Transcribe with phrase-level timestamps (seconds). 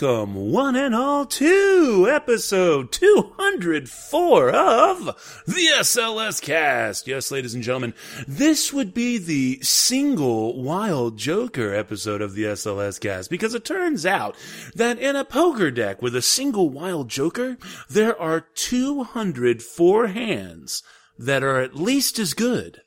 [0.00, 5.04] Welcome, one and all, to episode 204 of
[5.46, 7.06] the SLS Cast.
[7.06, 7.92] Yes, ladies and gentlemen,
[8.26, 14.06] this would be the single Wild Joker episode of the SLS Cast because it turns
[14.06, 14.34] out
[14.74, 17.58] that in a poker deck with a single Wild Joker,
[17.90, 20.82] there are 204 hands
[21.18, 22.81] that are at least as good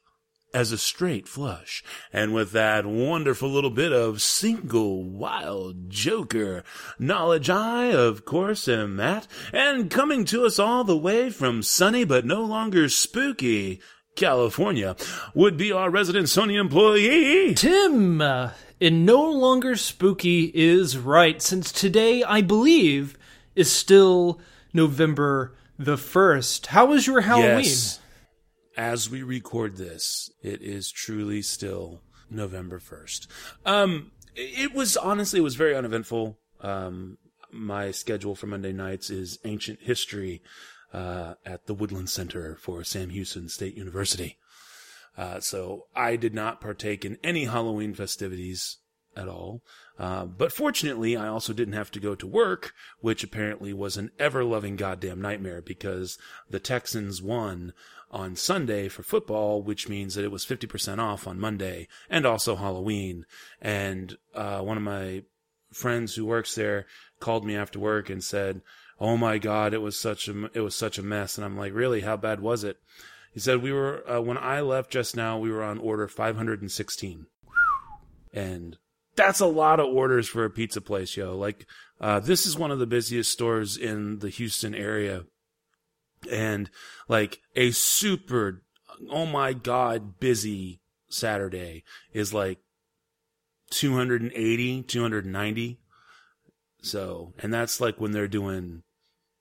[0.56, 1.84] as a straight flush.
[2.14, 6.64] And with that wonderful little bit of single wild joker
[6.98, 12.06] knowledge, I, of course, am Matt, and coming to us all the way from sunny
[12.06, 13.82] but no longer spooky
[14.16, 14.96] California
[15.34, 17.54] would be our resident Sony employee.
[17.54, 23.18] Tim, uh, and no longer spooky is right, since today, I believe,
[23.58, 24.40] is still
[24.74, 26.68] November the 1st.
[26.68, 27.66] How was your Halloween?
[27.66, 28.00] Yes.
[28.78, 33.28] As we record this, it is truly still November 1st.
[33.66, 36.38] Um, it was honestly, it was very uneventful.
[36.62, 37.18] Um,
[37.52, 40.42] my schedule for Monday nights is ancient history,
[40.96, 44.38] uh, at the Woodland Center for Sam Houston State University.
[45.18, 48.78] Uh, so I did not partake in any Halloween festivities
[49.16, 49.62] at all.
[49.98, 54.12] Uh, but fortunately, I also didn't have to go to work, which apparently was an
[54.20, 56.18] ever loving goddamn nightmare because
[56.50, 57.74] the Texans won
[58.16, 62.56] on Sunday for football, which means that it was 50% off on Monday and also
[62.56, 63.26] Halloween.
[63.62, 65.24] And, uh, one of my
[65.74, 66.86] friends who works there
[67.20, 68.62] called me after work and said,
[68.98, 71.38] Oh my God, it was such a, it was such a mess.
[71.38, 72.02] And I'm like, really?
[72.02, 72.78] How bad was it?
[73.34, 77.26] He said, we were, uh, when I left just now, we were on order 516.
[78.32, 78.78] And
[79.18, 81.38] that's a lot of orders for a pizza place, yo.
[81.38, 81.66] Like,
[82.00, 85.26] uh, this is one of the busiest stores in the Houston area.
[86.32, 86.70] And
[87.08, 88.64] like a super,
[89.12, 91.84] oh my God, busy Saturday
[92.14, 92.60] is like
[93.72, 95.80] 280, 290.
[96.82, 98.84] So, and that's like when they're doing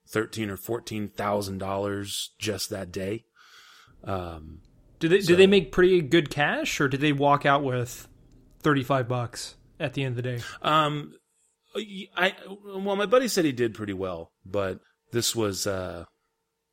[0.08, 3.24] thirteen or fourteen thousand dollars just that day.
[4.02, 4.60] Um,
[4.98, 8.08] Did they, So- did they make pretty good cash, or did they walk out with
[8.62, 10.42] 35 bucks at the end of the day?
[10.62, 11.12] Um,
[12.16, 14.80] I well, my buddy said he did pretty well, but
[15.12, 16.04] this was uh,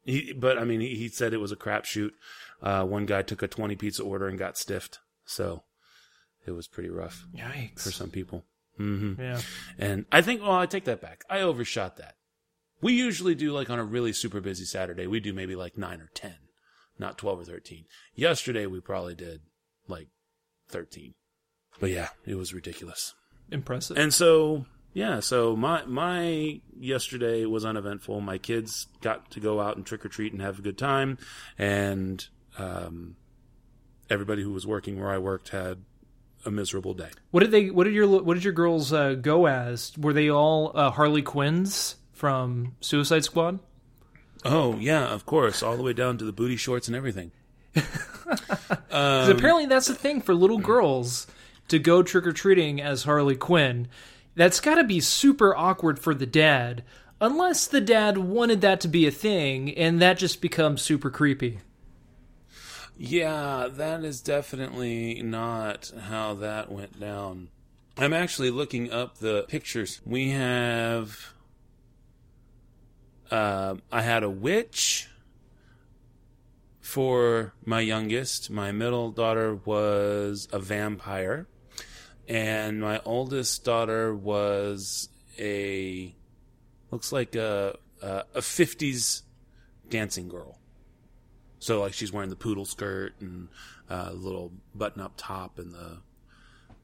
[0.04, 0.34] he.
[0.34, 2.12] But I mean, he, he said it was a crapshoot.
[2.62, 5.64] Uh, one guy took a twenty pizza order and got stiffed, so
[6.46, 7.82] it was pretty rough Yikes.
[7.82, 8.46] for some people.
[8.80, 9.22] Mm-hmm.
[9.22, 9.42] Yeah.
[9.78, 11.24] And I think, well, I take that back.
[11.30, 12.16] I overshot that.
[12.82, 16.02] We usually do like on a really super busy Saturday, we do maybe like nine
[16.02, 16.36] or ten,
[16.98, 17.86] not twelve or thirteen.
[18.16, 19.42] Yesterday we probably did
[19.88, 20.08] like
[20.68, 21.14] thirteen,
[21.80, 23.14] but yeah, it was ridiculous.
[23.52, 23.98] Impressive.
[23.98, 28.22] And so, yeah, so my my yesterday was uneventful.
[28.22, 31.18] My kids got to go out and trick or treat and have a good time,
[31.58, 32.26] and
[32.58, 33.16] um,
[34.10, 35.80] everybody who was working where I worked had
[36.46, 37.10] a miserable day.
[37.30, 37.70] what did they?
[37.70, 39.94] What did your What did your girls uh, go as?
[39.98, 43.60] Were they all uh, Harley Quinns from Suicide Squad?
[44.44, 47.32] Oh yeah, of course, all the way down to the booty shorts and everything.
[48.90, 51.28] 'Cause apparently that's the thing for little girls
[51.70, 53.88] to go trick or treating as Harley Quinn.
[54.36, 56.84] That's got to be super awkward for the dad,
[57.20, 61.60] unless the dad wanted that to be a thing, and that just becomes super creepy.
[62.98, 67.50] Yeah, that is definitely not how that went down.
[67.98, 70.02] I'm actually looking up the pictures.
[70.06, 71.34] We have.
[73.30, 75.10] Uh, I had a witch
[76.80, 78.50] for my youngest.
[78.50, 81.48] My middle daughter was a vampire.
[82.28, 85.10] And my oldest daughter was
[85.40, 86.16] a.
[86.92, 89.22] Looks like a, a, a 50s
[89.90, 90.58] dancing girl.
[91.60, 93.48] So like she's wearing the poodle skirt and
[93.90, 96.00] uh, little button up top and the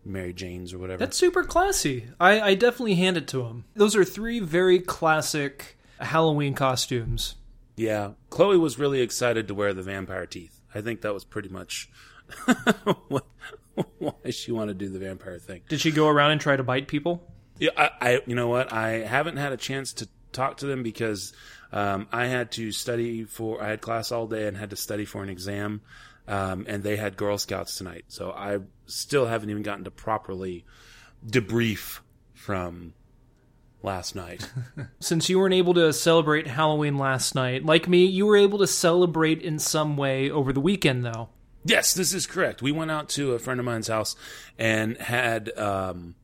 [0.05, 0.99] Mary Janes or whatever.
[0.99, 2.05] That's super classy.
[2.19, 3.65] I, I definitely hand it to him.
[3.75, 7.35] Those are three very classic Halloween costumes.
[7.75, 10.61] yeah, Chloe was really excited to wear the vampire teeth.
[10.75, 11.89] I think that was pretty much
[13.07, 13.25] what,
[13.99, 15.61] why she wanted to do the vampire thing.
[15.69, 17.31] Did she go around and try to bite people?
[17.59, 18.71] Yeah, I, I you know what?
[18.71, 21.33] I haven't had a chance to talk to them because
[21.71, 23.61] um, I had to study for.
[23.61, 25.81] I had class all day and had to study for an exam,
[26.27, 30.65] um, and they had Girl Scouts tonight, so I still haven't even gotten to properly
[31.25, 31.99] debrief
[32.33, 32.93] from
[33.83, 34.49] last night.
[34.99, 38.67] Since you weren't able to celebrate Halloween last night, like me, you were able to
[38.67, 41.29] celebrate in some way over the weekend, though.
[41.67, 42.61] Yes, this is correct.
[42.61, 44.15] We went out to a friend of mine's house
[44.57, 46.15] and had um,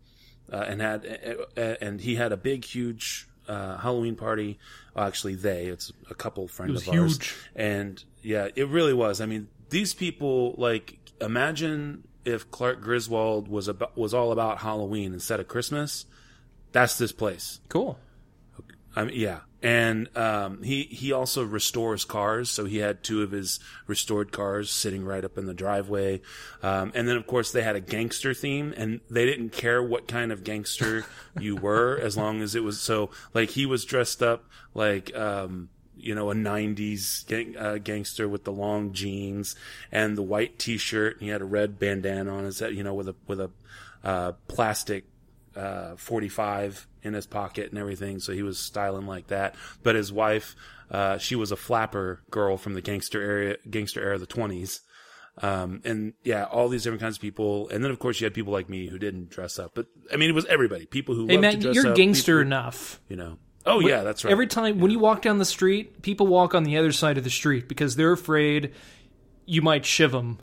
[0.52, 4.60] uh, and had uh, and he had a big, huge uh, Halloween party.
[4.96, 7.36] Well, actually, they it's a couple friends of ours, huge.
[7.56, 9.20] and yeah, it really was.
[9.22, 15.14] I mean, these people like imagine if Clark Griswold was about was all about Halloween
[15.14, 16.06] instead of Christmas.
[16.72, 17.60] That's this place.
[17.70, 18.00] Cool.
[18.96, 22.52] I mean, yeah, and um, he he also restores cars.
[22.52, 26.22] So he had two of his restored cars sitting right up in the driveway,
[26.62, 30.06] um, and then of course they had a gangster theme, and they didn't care what
[30.06, 31.06] kind of gangster
[31.40, 33.10] you were as long as it was so.
[33.34, 34.46] Like he was dressed up
[34.76, 35.16] like.
[35.16, 39.56] Um, you know, a '90s gang, uh, gangster with the long jeans
[39.90, 41.14] and the white T-shirt.
[41.14, 43.50] And he had a red bandana on his head, you know, with a with a
[44.04, 45.06] uh, plastic
[45.56, 48.20] uh, 45 in his pocket and everything.
[48.20, 49.56] So he was styling like that.
[49.84, 50.56] But his wife,
[50.92, 54.80] uh, she was a flapper girl from the gangster area, gangster era of the 20s.
[55.42, 57.68] Um, and yeah, all these different kinds of people.
[57.70, 60.16] And then of course you had people like me who didn't dress up, but I
[60.18, 60.86] mean, it was everybody.
[60.86, 63.02] People who Hey loved man, to dress you're up, gangster people- enough.
[63.10, 63.38] you know.
[63.66, 64.32] Oh yeah, that's right.
[64.32, 67.24] Every time when you walk down the street, people walk on the other side of
[67.24, 68.74] the street because they're afraid
[69.46, 70.40] you might shiv them.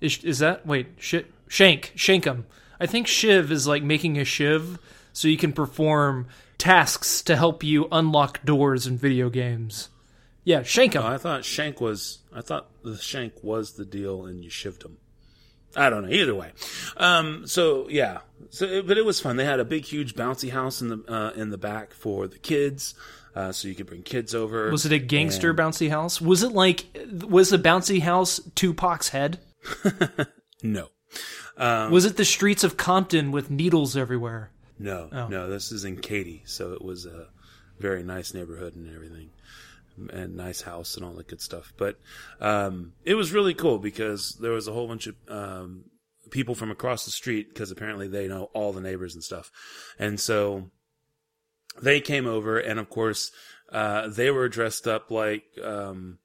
[0.00, 1.16] Is, is that wait sh-
[1.48, 2.46] shank shank 'em.
[2.80, 4.78] I think shiv is like making a shiv
[5.12, 6.26] so you can perform
[6.58, 9.88] tasks to help you unlock doors in video games.
[10.44, 11.02] Yeah, shank 'em.
[11.02, 12.18] Oh, I thought shank was.
[12.34, 14.96] I thought the shank was the deal, and you shivved him.
[15.76, 16.10] I don't know.
[16.12, 16.50] Either way,
[16.96, 18.20] um, so yeah.
[18.48, 19.36] So, but it was fun.
[19.36, 22.38] They had a big, huge bouncy house in the uh, in the back for the
[22.38, 22.94] kids,
[23.36, 24.70] uh, so you could bring kids over.
[24.70, 26.20] was it a gangster And- bouncy house?
[26.20, 26.86] Was it like
[27.28, 29.38] was the bouncy house Tupac's head?
[30.62, 30.88] No,
[31.60, 34.50] Um, was it the streets of Compton with needles everywhere?
[34.78, 35.28] no, Oh.
[35.28, 35.48] no.
[35.50, 37.28] This is in Katy, so it was a
[37.78, 39.30] very nice neighborhood and everything,
[40.10, 41.72] and nice house and all that good stuff.
[41.76, 41.98] But
[42.40, 45.84] um, it was really cool because there was a whole bunch of um,
[46.30, 49.50] people from across the street because apparently they know all the neighbors and stuff,
[49.98, 50.70] and so
[51.82, 53.30] they came over, and of course
[53.70, 56.18] uh, they were dressed up like um,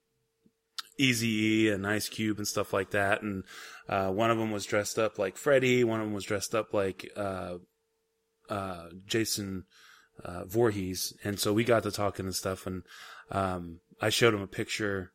[0.98, 3.44] Easy and Ice Cube and stuff like that, and
[3.88, 6.72] uh, one of them was dressed up like Freddy, one of them was dressed up
[6.72, 7.56] like uh,
[8.48, 9.64] uh, Jason
[10.24, 12.82] uh, Voorhees, and so we got to talking and stuff, and
[13.30, 15.12] um, I showed him a picture.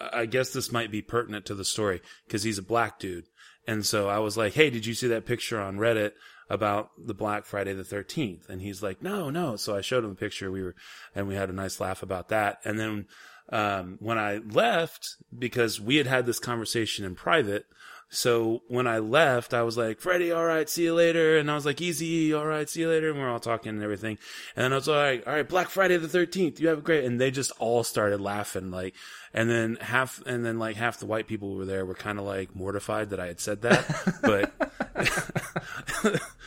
[0.00, 3.26] I guess this might be pertinent to the story because he's a black dude,
[3.66, 6.12] and so I was like, "Hey, did you see that picture on Reddit
[6.50, 10.10] about the Black Friday the Thirteenth?" And he's like, "No, no." So I showed him
[10.10, 10.50] a picture.
[10.50, 10.74] We were,
[11.14, 12.58] and we had a nice laugh about that.
[12.64, 13.06] And then
[13.50, 17.66] um, when I left, because we had had this conversation in private,
[18.14, 21.36] so when I left, I was like, Freddie, all right, see you later.
[21.36, 23.10] And I was like, Easy, all right, see you later.
[23.10, 24.18] And we're all talking and everything.
[24.54, 27.04] And then I was like, all right, Black Friday the 13th, you have a great,
[27.04, 28.70] and they just all started laughing.
[28.70, 28.94] Like,
[29.34, 32.20] and then half, and then like half the white people who were there were kind
[32.20, 33.84] of like mortified that I had said that.
[34.22, 34.52] but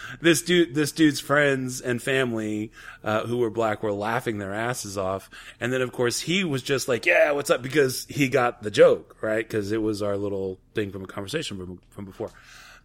[0.22, 2.72] this dude, this dude's friends and family,
[3.04, 5.30] uh, who were black were laughing their asses off.
[5.60, 7.62] And then of course he was just like, yeah, what's up?
[7.62, 9.48] Because he got the joke, right?
[9.48, 12.32] Cause it was our little thing from a conversation from, from before.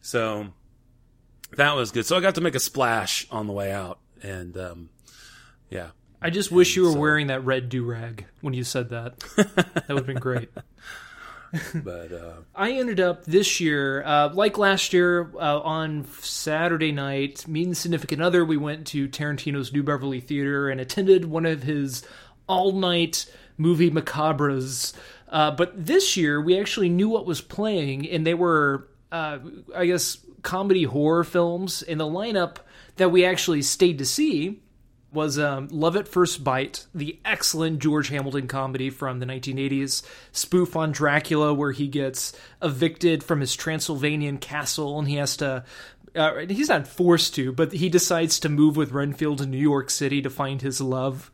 [0.01, 0.49] So
[1.57, 2.07] that was good.
[2.07, 4.89] So I got to make a splash on the way out and, um,
[5.71, 5.91] yeah.
[6.23, 9.19] I just wish you were so- wearing that red do rag when you said that.
[9.37, 10.51] that would have been great.
[11.75, 17.47] But, uh, I ended up this year, uh, like last year, uh, on Saturday night,
[17.47, 21.63] me and significant other, we went to Tarantino's New Beverly Theater and attended one of
[21.63, 22.05] his
[22.47, 23.27] all night
[23.59, 24.95] movie macabres.
[25.29, 29.39] Uh, but this year, we actually knew what was playing, and they were, uh,
[29.77, 31.83] I guess, comedy horror films.
[31.83, 32.57] And the lineup
[32.97, 34.62] that we actually stayed to see
[35.13, 40.03] was um, Love at First Bite, the excellent George Hamilton comedy from the 1980s,
[40.33, 45.65] spoof on Dracula, where he gets evicted from his Transylvanian castle and he has to.
[46.15, 49.89] Uh, he's not forced to, but he decides to move with Renfield to New York
[49.89, 51.31] City to find his love.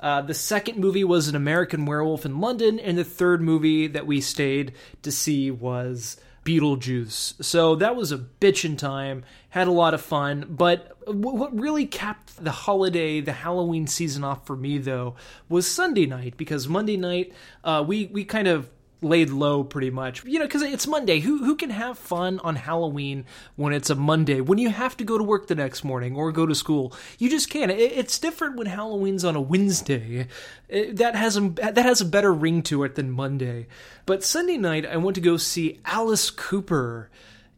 [0.00, 4.06] Uh, the second movie was An American Werewolf in London, and the third movie that
[4.06, 7.44] we stayed to see was Beetlejuice.
[7.44, 9.24] So that was a bitchin' time.
[9.50, 10.46] Had a lot of fun.
[10.48, 15.14] But what really capped the holiday, the Halloween season off for me though,
[15.48, 17.32] was Sunday night because Monday night
[17.64, 18.70] uh, we we kind of
[19.02, 20.24] laid low pretty much.
[20.24, 21.20] You know, because it's Monday.
[21.20, 24.40] Who who can have fun on Halloween when it's a Monday?
[24.40, 27.28] When you have to go to work the next morning or go to school, you
[27.30, 27.70] just can't.
[27.70, 30.26] It, it's different when Halloween's on a Wednesday.
[30.68, 33.68] It- that has a that has a better ring to it than Monday.
[34.06, 37.10] But Sunday night, I went to go see Alice Cooper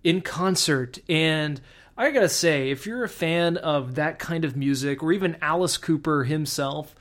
[0.04, 1.60] in concert and.
[1.98, 5.76] I gotta say, if you're a fan of that kind of music, or even Alice
[5.76, 6.94] Cooper himself,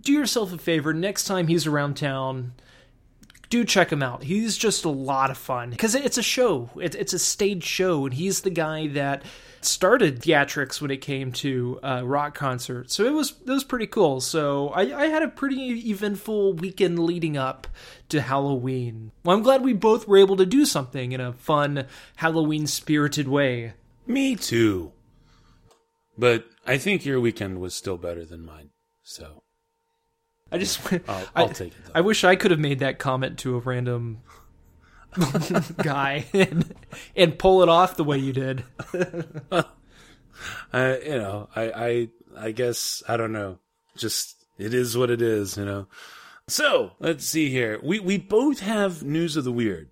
[0.00, 0.92] do yourself a favor.
[0.92, 2.52] Next time he's around town,
[3.50, 4.24] do check him out.
[4.24, 6.70] He's just a lot of fun because it's a show.
[6.76, 9.22] It's a stage show, and he's the guy that
[9.60, 12.94] started theatrics when it came to uh, rock concerts.
[12.96, 14.20] So it was it was pretty cool.
[14.20, 17.68] So I, I had a pretty eventful weekend leading up
[18.08, 19.12] to Halloween.
[19.24, 21.86] Well, I'm glad we both were able to do something in a fun
[22.16, 23.74] Halloween spirited way.
[24.10, 24.92] Me too.
[26.18, 28.70] But I think your weekend was still better than mine.
[29.02, 29.42] So
[30.52, 31.00] I just I'll,
[31.36, 31.84] I'll I, take it.
[31.86, 31.92] Though.
[31.94, 34.22] I wish I could have made that comment to a random
[35.82, 36.74] guy and,
[37.16, 38.64] and pull it off the way you did.
[40.72, 43.58] I, you know, I, I, I guess I don't know.
[43.96, 45.86] Just it is what it is, you know.
[46.48, 47.78] So let's see here.
[47.82, 49.88] We we both have news of the weird,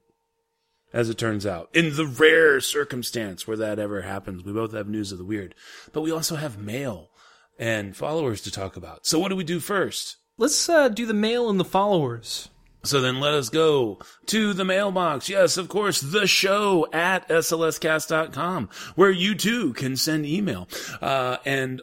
[0.92, 1.68] as it turns out.
[1.74, 5.54] In the rare circumstance where that ever happens, we both have news of the weird,
[5.92, 7.10] but we also have mail
[7.58, 9.06] and followers to talk about.
[9.06, 10.16] So what do we do first?
[10.36, 12.48] Let's uh, do the mail and the followers.
[12.88, 15.28] So then let us go to the mailbox.
[15.28, 20.68] Yes, of course, the show at slscast.com where you too can send email.
[21.00, 21.82] Uh, and,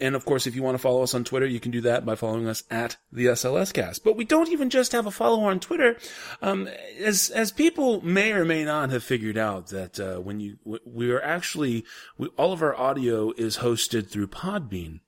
[0.00, 2.06] and of course, if you want to follow us on Twitter, you can do that
[2.06, 4.02] by following us at the SLScast.
[4.04, 5.96] But we don't even just have a follower on Twitter.
[6.40, 6.68] Um,
[7.00, 11.10] as, as people may or may not have figured out that, uh, when you, we
[11.10, 11.84] are actually,
[12.16, 15.00] we, all of our audio is hosted through Podbean.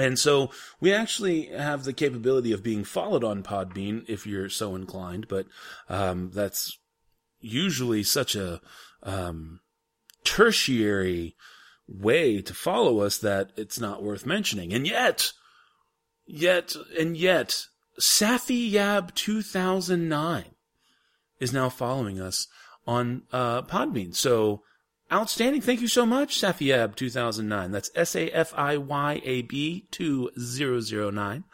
[0.00, 0.50] And so
[0.80, 5.46] we actually have the capability of being followed on Podbean if you're so inclined, but
[5.88, 6.78] um, that's
[7.40, 8.60] usually such a
[9.02, 9.60] um,
[10.24, 11.36] tertiary
[11.88, 14.72] way to follow us that it's not worth mentioning.
[14.72, 15.32] And yet,
[16.26, 17.66] yet, and yet,
[18.00, 20.44] Safiyab 2009
[21.38, 22.48] is now following us
[22.86, 24.14] on uh, Podbean.
[24.14, 24.62] So
[25.12, 25.60] Outstanding.
[25.60, 27.70] Thank you so much, Safiyab 2009.
[27.70, 31.44] That's S-A-F-I-Y-A-B 2009.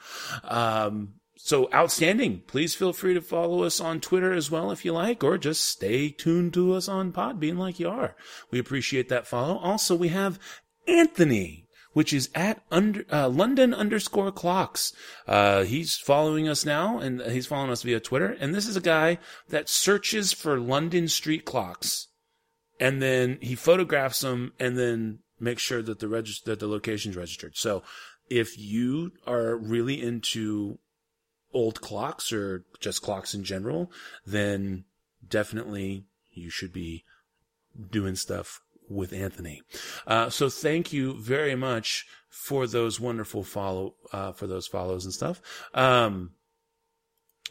[0.45, 2.43] Um, so outstanding.
[2.47, 5.65] Please feel free to follow us on Twitter as well if you like, or just
[5.65, 8.17] stay tuned to us on Podbean like you are.
[8.51, 9.59] We appreciate that follow.
[9.59, 10.39] Also, we have
[10.89, 14.95] Anthony, which is at under, uh, London underscore clocks.
[15.27, 18.35] Uh, he's following us now and he's following us via Twitter.
[18.41, 19.19] And this is a guy
[19.51, 22.09] that searches for London street clocks
[22.83, 27.17] and then he photographs them and then makes sure that the regist- that the location's
[27.17, 27.57] registered.
[27.57, 27.85] So
[28.29, 30.79] if you are really into
[31.55, 33.93] old clocks or just clocks in general,
[34.27, 34.85] then
[35.27, 37.05] definitely you should be
[37.91, 39.63] doing stuff with Anthony.
[40.05, 45.15] Uh, so thank you very much for those wonderful follow, uh, for those follows and
[45.15, 45.41] stuff.
[45.73, 46.33] Um,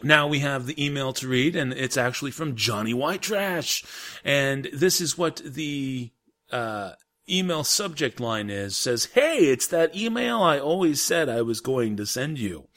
[0.04, 3.84] now we have the email to read, and it's actually from Johnny White Trash.
[4.24, 6.12] And this is what the
[6.52, 6.94] uh,
[7.30, 11.98] email subject line is says, Hey, it's that email I always said I was going
[11.98, 12.68] to send you.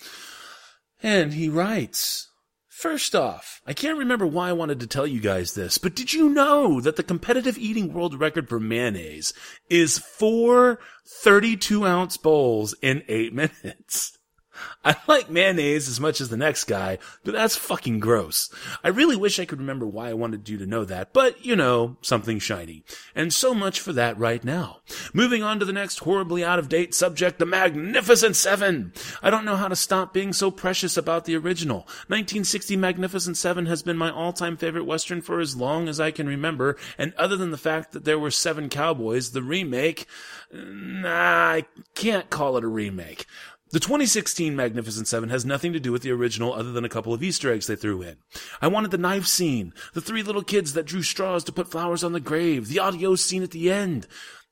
[1.02, 2.30] And he writes,
[2.68, 6.12] First off, I can't remember why I wanted to tell you guys this, but did
[6.12, 9.32] you know that the competitive eating world record for mayonnaise
[9.70, 13.32] is four 32 ounce bowls in eight
[13.64, 14.18] minutes?
[14.84, 18.50] I like mayonnaise as much as the next guy, but that's fucking gross.
[18.82, 21.56] I really wish I could remember why I wanted you to know that, but you
[21.56, 22.84] know, something shiny.
[23.14, 24.80] And so much for that right now.
[25.12, 28.92] Moving on to the next horribly out of date subject, The Magnificent Seven.
[29.22, 31.78] I don't know how to stop being so precious about the original.
[32.08, 36.26] 1960 Magnificent Seven has been my all-time favorite western for as long as I can
[36.26, 40.06] remember, and other than the fact that there were seven cowboys, the remake,
[40.52, 43.26] nah, I can't call it a remake.
[43.74, 47.12] The 2016 Magnificent Seven has nothing to do with the original other than a couple
[47.12, 48.18] of Easter eggs they threw in.
[48.62, 52.04] I wanted the knife scene, the three little kids that drew straws to put flowers
[52.04, 54.06] on the grave, the audio scene at the end.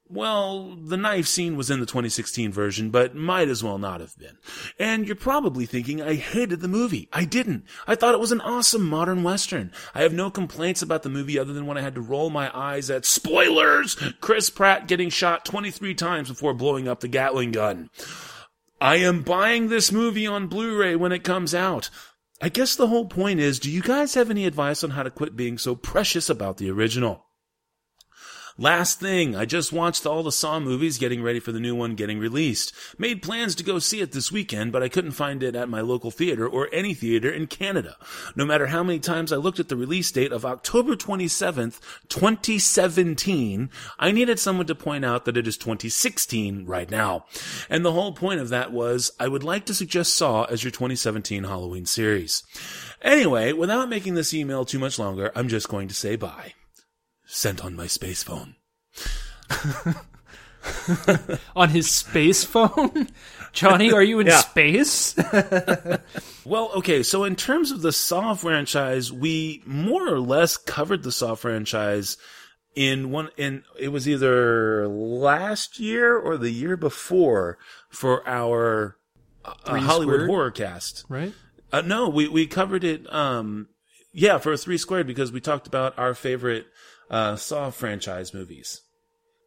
[0.09, 4.19] Well, the knife scene was in the 2016 version, but might as well not have
[4.19, 4.39] been.
[4.77, 7.09] And you're probably thinking I hated the movie.
[7.13, 7.63] I didn't.
[7.87, 9.71] I thought it was an awesome modern western.
[9.95, 12.51] I have no complaints about the movie other than when I had to roll my
[12.53, 13.95] eyes at spoilers!
[14.21, 17.89] Chris Pratt getting shot 23 times before blowing up the Gatling gun.
[18.83, 21.89] I am buying this movie on Blu-ray when it comes out.
[22.41, 25.11] I guess the whole point is, do you guys have any advice on how to
[25.13, 27.25] quit being so precious about the original?
[28.59, 31.95] Last thing, I just watched all the Saw movies getting ready for the new one
[31.95, 32.73] getting released.
[32.99, 35.81] Made plans to go see it this weekend, but I couldn't find it at my
[35.81, 37.97] local theater or any theater in Canada.
[38.37, 43.71] No matter how many times I looked at the release date of October 27th, 2017,
[43.99, 47.25] I needed someone to point out that it is 2016 right now.
[47.71, 50.73] And the whole point of that was I would like to suggest Saw as your
[50.73, 52.43] 2017 Halloween series.
[53.01, 56.53] Anyway, without making this email too much longer, I'm just going to say bye
[57.25, 58.57] sent on my space phone.
[61.57, 63.09] on his space phone?
[63.53, 64.39] Johnny, are you in Yeah.
[64.39, 65.15] space?
[66.45, 71.13] Well, okay, so in terms of the Saw franchise, we more or less covered the
[71.13, 72.17] Saw franchise
[72.75, 77.59] in one in it was either last year or the year before
[77.91, 78.97] for our
[79.45, 80.31] uh, Hollywood squared?
[80.31, 81.05] horror cast.
[81.09, 81.33] right?
[81.73, 83.13] Uh, no, we we covered it.
[83.15, 83.69] Um,
[84.13, 86.67] yeah, for three squared because we talked about our favorite
[87.13, 88.81] uh, Saw franchise movies.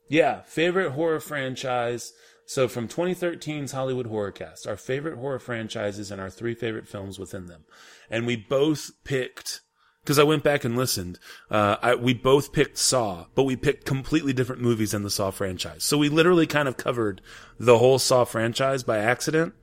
[0.08, 2.14] Yeah, favorite horror franchise.
[2.46, 7.18] So from 2013's Hollywood Horror Cast, our favorite horror franchises and our three favorite films
[7.18, 7.66] within them,
[8.10, 9.62] and we both picked.
[10.04, 11.18] Because I went back and listened,
[11.50, 15.32] uh, I, we both picked Saw, but we picked completely different movies in the Saw
[15.32, 15.84] franchise.
[15.84, 17.22] So we literally kind of covered
[17.58, 19.56] the whole Saw franchise by accident.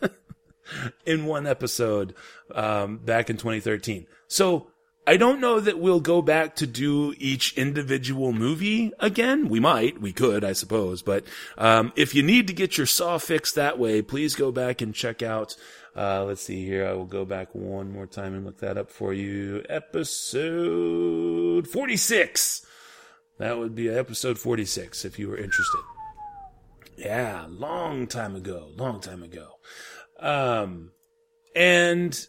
[1.04, 2.14] in one episode
[2.54, 4.06] um, back in 2013.
[4.28, 4.68] So
[5.06, 9.48] I don't know that we'll go back to do each individual movie again.
[9.48, 11.02] We might, we could, I suppose.
[11.02, 11.24] But
[11.58, 14.94] um, if you need to get your saw fixed that way, please go back and
[14.94, 15.56] check out.
[15.96, 16.86] Uh, let's see here.
[16.86, 19.64] I will go back one more time and look that up for you.
[19.68, 22.66] Episode 46.
[23.38, 25.80] That would be episode 46 if you were interested.
[26.96, 29.48] Yeah, long time ago, long time ago.
[30.20, 30.92] Um,
[31.56, 32.26] and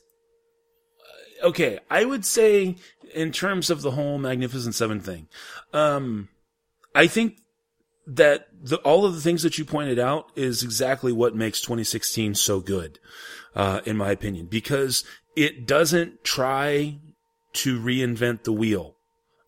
[1.42, 2.76] okay, I would say
[3.14, 5.28] in terms of the whole Magnificent Seven thing,
[5.74, 6.30] um,
[6.96, 7.38] I think
[8.08, 12.36] that the, all of the things that you pointed out is exactly what makes 2016
[12.36, 13.00] so good,
[13.56, 15.04] uh, in my opinion, because
[15.36, 17.00] it doesn't try
[17.54, 18.96] to reinvent the wheel.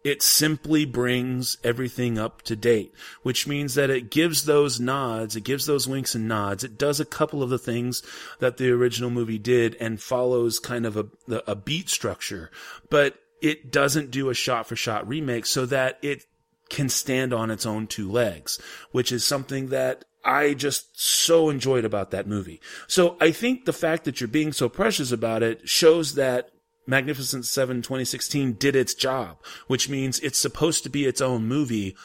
[0.03, 5.45] It simply brings everything up to date, which means that it gives those nods, it
[5.45, 6.63] gives those winks and nods.
[6.63, 8.03] It does a couple of the things
[8.39, 11.07] that the original movie did and follows kind of a,
[11.47, 12.51] a beat structure,
[12.89, 16.25] but it doesn't do a shot for shot remake so that it
[16.69, 18.59] can stand on its own two legs,
[18.91, 22.61] which is something that I just so enjoyed about that movie.
[22.87, 26.49] So I think the fact that you're being so precious about it shows that
[26.85, 31.95] Magnificent Seven 2016 did its job, which means it's supposed to be its own movie,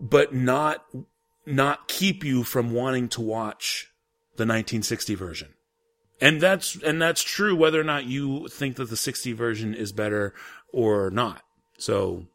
[0.00, 0.84] but not,
[1.46, 3.88] not keep you from wanting to watch
[4.36, 5.54] the 1960 version.
[6.20, 9.92] And that's, and that's true whether or not you think that the 60 version is
[9.92, 10.34] better
[10.72, 11.42] or not.
[11.78, 12.26] So,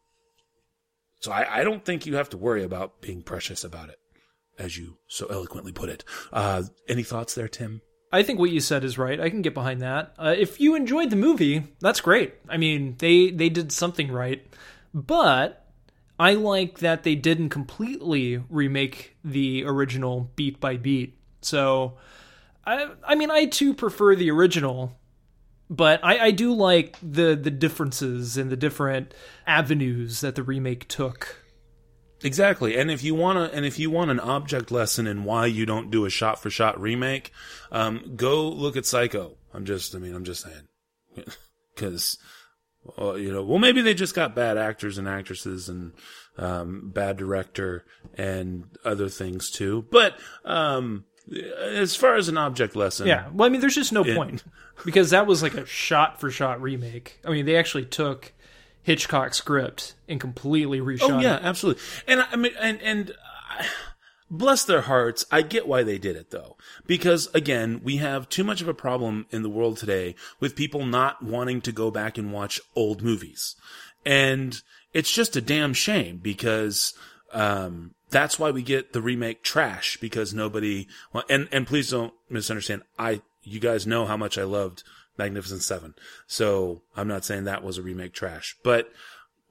[1.20, 3.98] so I, I don't think you have to worry about being precious about it,
[4.58, 6.04] as you so eloquently put it.
[6.32, 7.82] Uh, any thoughts there, Tim?
[8.12, 9.20] I think what you said is right.
[9.20, 10.14] I can get behind that.
[10.18, 12.34] Uh, if you enjoyed the movie, that's great.
[12.48, 14.44] I mean, they they did something right.
[14.92, 15.64] But
[16.18, 21.16] I like that they didn't completely remake the original beat by beat.
[21.40, 21.98] So
[22.66, 24.98] I I mean, I too prefer the original,
[25.68, 29.14] but I, I do like the the differences and the different
[29.46, 31.39] avenues that the remake took.
[32.22, 32.76] Exactly.
[32.76, 35.66] And if you want to, and if you want an object lesson in why you
[35.66, 37.32] don't do a shot for shot remake,
[37.72, 39.36] um, go look at Psycho.
[39.52, 41.26] I'm just, I mean, I'm just saying.
[41.76, 42.18] Cause,
[42.98, 45.92] uh, you know, well, maybe they just got bad actors and actresses and,
[46.36, 47.84] um, bad director
[48.16, 49.86] and other things too.
[49.90, 51.04] But, um,
[51.62, 53.06] as far as an object lesson.
[53.06, 53.28] Yeah.
[53.32, 54.42] Well, I mean, there's just no point
[54.84, 57.20] because that was like a shot for shot remake.
[57.24, 58.32] I mean, they actually took
[58.82, 61.44] Hitchcock script and completely reshot Oh yeah, it.
[61.44, 61.82] absolutely.
[62.06, 63.10] And I mean, and and
[63.58, 63.64] uh,
[64.30, 68.44] bless their hearts, I get why they did it though, because again, we have too
[68.44, 72.16] much of a problem in the world today with people not wanting to go back
[72.18, 73.56] and watch old movies,
[74.04, 74.60] and
[74.94, 76.94] it's just a damn shame because.
[77.32, 82.12] Um, that's why we get the remake trash because nobody, well, and, and please don't
[82.28, 82.82] misunderstand.
[82.98, 84.82] I, you guys know how much I loved
[85.20, 85.94] Magnificent Seven.
[86.26, 88.90] So I'm not saying that was a remake trash, but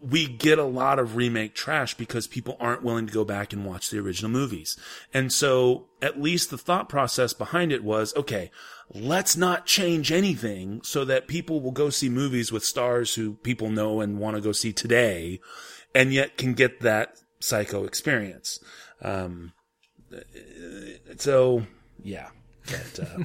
[0.02, 3.66] we get a lot of remake trash because people aren't willing to go back and
[3.66, 4.78] watch the original movies.
[5.14, 8.50] And so at least the thought process behind it was, okay,
[8.94, 13.70] let's not change anything so that people will go see movies with stars who people
[13.70, 15.40] know and want to go see today
[15.94, 18.60] and yet can get that psycho experience.
[19.02, 19.54] Um,
[21.18, 21.66] so
[22.02, 22.30] yeah,
[22.70, 23.24] but, uh,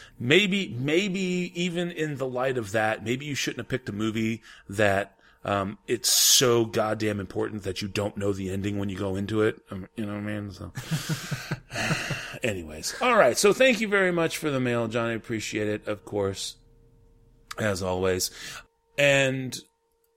[0.18, 4.42] maybe, maybe even in the light of that, maybe you shouldn't have picked a movie
[4.68, 9.14] that um, it's so goddamn important that you don't know the ending when you go
[9.14, 9.60] into it.
[9.70, 10.50] Um, you know what I mean?
[10.50, 10.72] So,
[12.42, 13.38] anyways, all right.
[13.38, 15.12] So, thank you very much for the mail, Johnny.
[15.12, 16.56] I appreciate it, of course,
[17.58, 18.32] as always.
[18.98, 19.56] And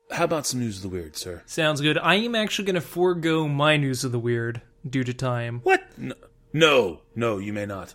[0.09, 1.43] how about some news of the weird, sir?
[1.45, 1.99] Sounds good.
[1.99, 5.59] I am actually going to forego my news of the weird due to time.
[5.61, 5.83] What?
[5.97, 6.15] No,
[6.53, 7.93] no, no you may not.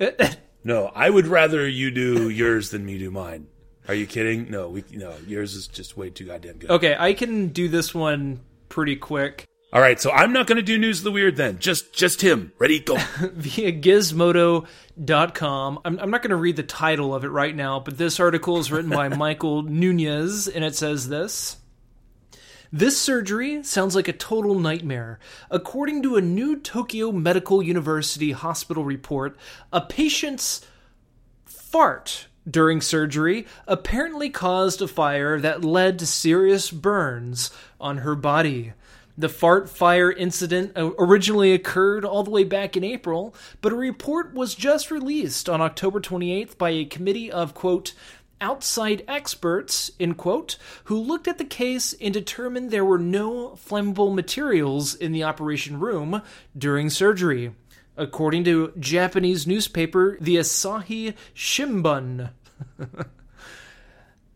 [0.62, 3.46] No, I would rather you do yours than me do mine.
[3.88, 4.50] Are you kidding?
[4.50, 5.14] No, we no.
[5.26, 6.70] Yours is just way too goddamn good.
[6.70, 9.46] okay, I can do this one pretty quick.
[9.72, 11.60] All right, so I'm not going to do news of the weird then.
[11.60, 12.52] Just just him.
[12.58, 12.80] Ready?
[12.80, 12.96] Go.
[13.20, 15.78] via gizmodo.com.
[15.84, 18.58] I'm, I'm not going to read the title of it right now, but this article
[18.58, 21.56] is written by Michael Nunez, and it says this
[22.72, 25.18] This surgery sounds like a total nightmare.
[25.50, 29.36] According to a new Tokyo Medical University hospital report,
[29.72, 30.64] a patient's
[31.44, 38.72] fart during surgery apparently caused a fire that led to serious burns on her body.
[39.18, 44.32] The fart fire incident originally occurred all the way back in April, but a report
[44.32, 47.92] was just released on October 28th by a committee of, quote,
[48.40, 54.14] outside experts, in quote, who looked at the case and determined there were no flammable
[54.14, 56.22] materials in the operation room
[56.56, 57.52] during surgery.
[57.96, 62.30] According to Japanese newspaper the Asahi Shimbun.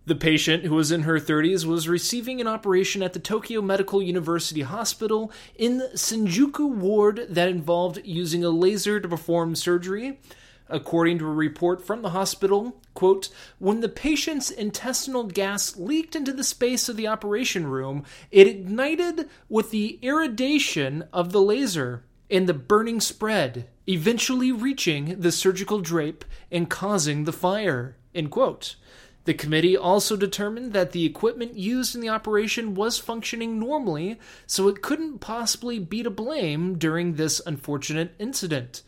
[0.07, 4.03] The patient, who was in her 30s, was receiving an operation at the Tokyo Medical
[4.03, 10.21] University Hospital in the Shinjuku ward that involved using a laser to perform surgery.
[10.69, 16.33] According to a report from the hospital, quote, when the patient's intestinal gas leaked into
[16.33, 22.49] the space of the operation room, it ignited with the irradiation of the laser and
[22.49, 28.77] the burning spread, eventually reaching the surgical drape and causing the fire, end quote.
[29.25, 34.69] The committee also determined that the equipment used in the operation was functioning normally, so
[34.69, 38.83] it couldn't possibly be to blame during this unfortunate incident.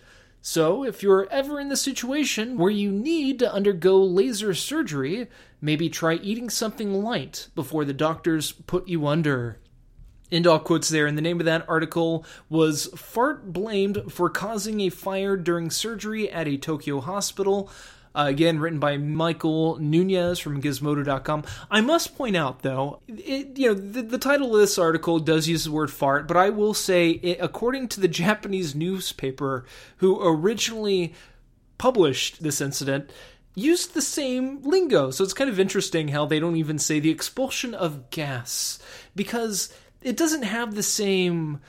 [0.49, 5.27] So, if you're ever in the situation where you need to undergo laser surgery,
[5.61, 9.59] maybe try eating something light before the doctors put you under.
[10.31, 14.83] End all quotes there, and the name of that article was Fart Blamed for Causing
[14.83, 17.69] a Fire During Surgery at a Tokyo Hospital.
[18.17, 21.45] Uh, again, written by Michael Nunez from Gizmodo.com.
[21.71, 25.49] I must point out, though, it, you know, the, the, title of this article does
[25.49, 29.67] use the word fart, but I will say, it, according to the Japanese newspaper
[29.99, 31.13] who originally
[31.77, 33.11] published this incident,
[33.55, 35.11] used the same lingo.
[35.11, 38.79] So it's kind of interesting how they don't even say the expulsion of gas
[39.15, 41.61] because it doesn't have the same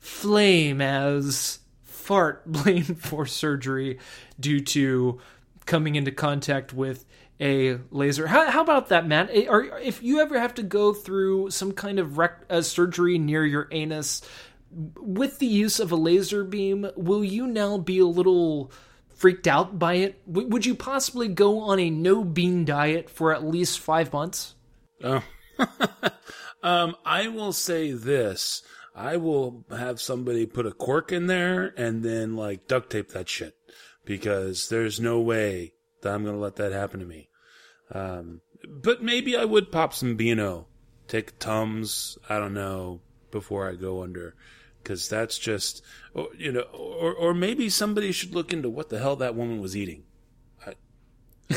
[0.00, 3.98] flame as fart blamed for surgery
[4.40, 5.20] due to
[5.66, 7.04] coming into contact with
[7.40, 8.26] a laser.
[8.26, 9.30] How, how about that, Matt?
[9.30, 9.46] Eh,
[9.82, 13.68] if you ever have to go through some kind of rec- uh, surgery near your
[13.72, 14.22] anus
[14.70, 18.72] with the use of a laser beam, will you now be a little
[19.14, 20.26] freaked out by it?
[20.26, 24.54] W- would you possibly go on a no bean diet for at least five months?
[25.02, 25.22] Oh.
[26.62, 28.62] um, I will say this.
[28.94, 33.28] I will have somebody put a cork in there and then like duct tape that
[33.28, 33.56] shit
[34.04, 37.28] because there's no way that I'm going to let that happen to me.
[37.92, 40.66] Um, but maybe I would pop some Beano,
[41.08, 44.34] take Tums, I don't know, before I go under.
[44.84, 45.80] Cause that's just,
[46.36, 49.76] you know, or, or maybe somebody should look into what the hell that woman was
[49.76, 50.02] eating.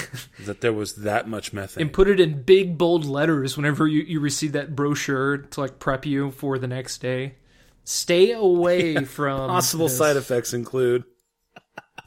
[0.45, 1.83] that there was that much methane.
[1.83, 5.79] And put it in big bold letters whenever you, you receive that brochure to like
[5.79, 7.35] prep you for the next day.
[7.83, 9.97] Stay away yeah, from possible this.
[9.97, 11.03] side effects include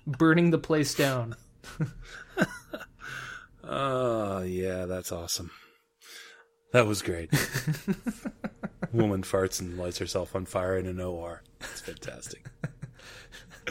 [0.08, 1.36] burning the place down.
[3.64, 5.50] oh, yeah, that's awesome.
[6.72, 7.30] That was great.
[8.92, 11.42] Woman farts and lights herself on fire in an OR.
[11.60, 12.46] It's fantastic.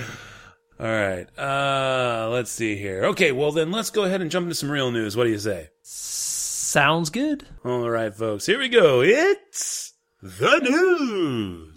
[0.80, 1.28] All right.
[1.38, 3.06] Uh, let's see here.
[3.06, 5.18] Okay, well then let's go ahead and jump into some real news.
[5.18, 5.70] What do you say?
[5.82, 7.48] Sounds good.
[7.64, 8.46] All right, folks.
[8.46, 9.02] Here we go.
[9.02, 11.77] It's the news.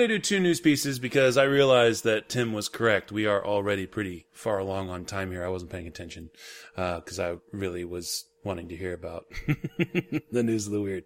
[0.00, 3.12] Going to do two news pieces because I realized that Tim was correct.
[3.12, 5.44] We are already pretty far along on time here.
[5.44, 6.30] I wasn't paying attention
[6.74, 11.04] because uh, I really was wanting to hear about the news of the weird.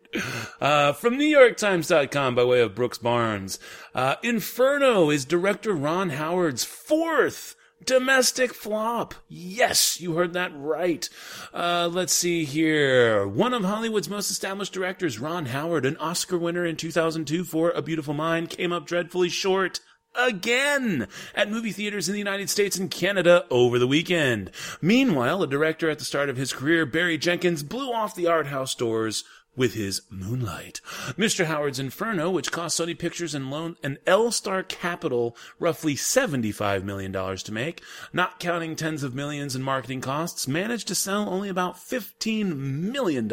[0.60, 3.58] Uh, from NewYorkTimes.com by way of Brooks Barnes.
[3.96, 9.14] Uh, Inferno is director Ron Howard's fourth domestic flop.
[9.28, 11.08] Yes, you heard that right.
[11.52, 13.26] Uh, let's see here.
[13.26, 17.82] One of Hollywood's most established directors, Ron Howard, an Oscar winner in 2002 for A
[17.82, 19.80] Beautiful Mind, came up dreadfully short
[20.16, 24.50] again at movie theaters in the United States and Canada over the weekend.
[24.80, 28.46] Meanwhile, a director at the start of his career, Barry Jenkins, blew off the art
[28.46, 29.24] house doors
[29.56, 30.80] with his Moonlight.
[31.16, 31.46] Mr.
[31.46, 37.52] Howard's Inferno, which cost Sony Pictures and loan an L-Star Capital roughly $75 million to
[37.52, 42.56] make, not counting tens of millions in marketing costs, managed to sell only about $15
[42.56, 43.30] million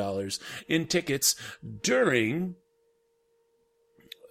[0.68, 1.36] in tickets
[1.82, 2.56] during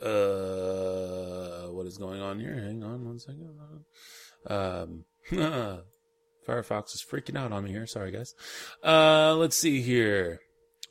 [0.03, 2.55] uh, what is going on here?
[2.55, 3.51] Hang on one second.
[4.47, 5.05] Um,
[6.49, 7.87] Firefox is freaking out on me here.
[7.87, 8.35] Sorry, guys.
[8.83, 10.41] Uh, let's see here.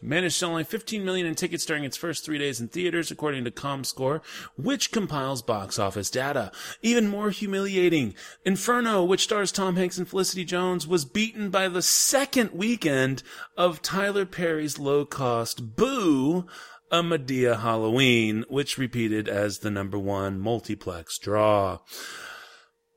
[0.01, 3.11] Managed to sell only 15 million in tickets during its first three days in theaters,
[3.11, 4.21] according to ComScore,
[4.57, 6.51] which compiles box office data.
[6.81, 11.81] Even more humiliating, Inferno, which stars Tom Hanks and Felicity Jones, was beaten by the
[11.81, 13.23] second weekend
[13.57, 16.45] of Tyler Perry's low-cost Boo,
[16.91, 21.79] a Madea Halloween, which repeated as the number one multiplex draw.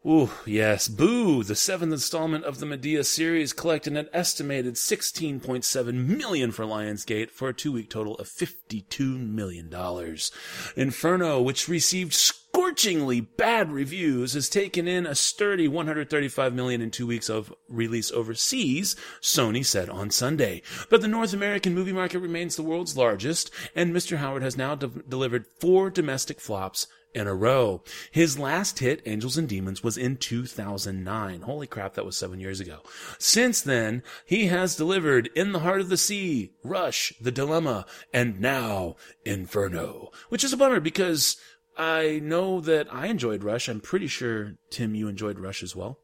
[0.05, 0.89] Ooh, yes.
[0.89, 7.31] Boo, the seventh installment of the Madea series collected an estimated 16.7 million for Lionsgate
[7.31, 10.33] for a two-week total of 52 million dollars.
[10.75, 17.07] Inferno, which received scorchingly bad reviews, has taken in a sturdy 135 million in two
[17.07, 20.63] weeks of release overseas, Sony said on Sunday.
[20.91, 24.17] But the North American movie market remains the world's largest, and Mr.
[24.17, 27.83] Howard has now de- delivered four domestic flops in a row.
[28.11, 31.43] His last hit, Angels and Demons, was in 2009.
[31.43, 32.81] Holy crap, that was seven years ago.
[33.19, 38.41] Since then, he has delivered In the Heart of the Sea, Rush, The Dilemma, and
[38.41, 41.37] now Inferno, which is a bummer because
[41.77, 43.69] I know that I enjoyed Rush.
[43.69, 45.99] I'm pretty sure, Tim, you enjoyed Rush as well.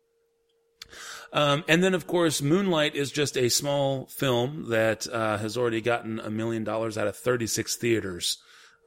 [1.32, 5.82] Um, and then, of course, Moonlight is just a small film that uh, has already
[5.82, 8.38] gotten a million dollars out of 36 theaters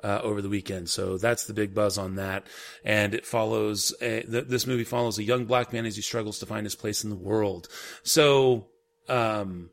[0.04, 0.90] uh, over the weekend.
[0.90, 2.48] So that's the big buzz on that.
[2.84, 6.40] And it follows, a, th- this movie follows a young black man as he struggles
[6.40, 7.68] to find his place in the world.
[8.04, 8.68] So,
[9.08, 9.70] um,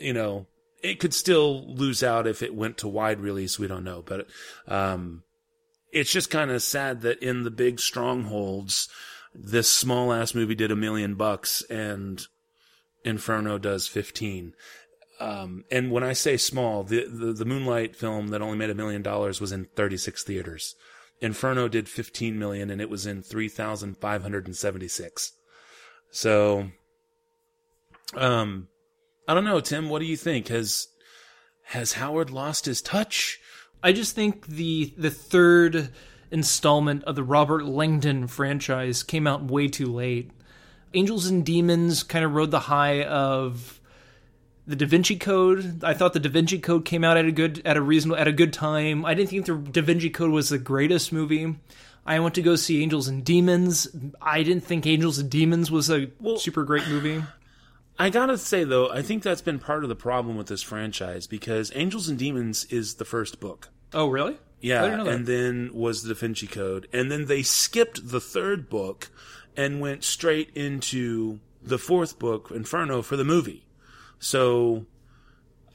[0.00, 0.46] you know,
[0.82, 3.58] it could still lose out if it went to wide release.
[3.58, 4.26] We don't know, but,
[4.66, 5.22] um,
[5.92, 8.88] it's just kind of sad that in the big strongholds,
[9.34, 12.26] this small ass movie did a million bucks and
[13.04, 14.54] Inferno does 15.
[15.22, 18.74] Um, and when I say small, the, the, the Moonlight film that only made a
[18.74, 20.74] million dollars was in 36 theaters.
[21.20, 25.32] Inferno did 15 million and it was in 3,576.
[26.10, 26.70] So,
[28.16, 28.66] um,
[29.28, 30.48] I don't know, Tim, what do you think?
[30.48, 30.88] Has,
[31.66, 33.38] has Howard lost his touch?
[33.80, 35.90] I just think the the third
[36.30, 40.32] installment of the Robert Langdon franchise came out way too late.
[40.94, 43.80] Angels and Demons kind of rode the high of
[44.66, 45.82] the Da Vinci Code.
[45.84, 48.28] I thought the Da Vinci Code came out at a good at a reasonable at
[48.28, 49.04] a good time.
[49.04, 51.56] I didn't think the Da Vinci Code was the greatest movie.
[52.04, 53.88] I went to go see Angels and Demons.
[54.20, 57.22] I didn't think Angels and Demons was a well, super great movie.
[57.98, 61.26] I gotta say though, I think that's been part of the problem with this franchise
[61.26, 63.68] because Angels and Demons is the first book.
[63.92, 64.38] Oh, really?
[64.60, 69.10] Yeah, and then was the Da Vinci Code, and then they skipped the third book
[69.56, 73.66] and went straight into the fourth book, Inferno, for the movie.
[74.22, 74.86] So,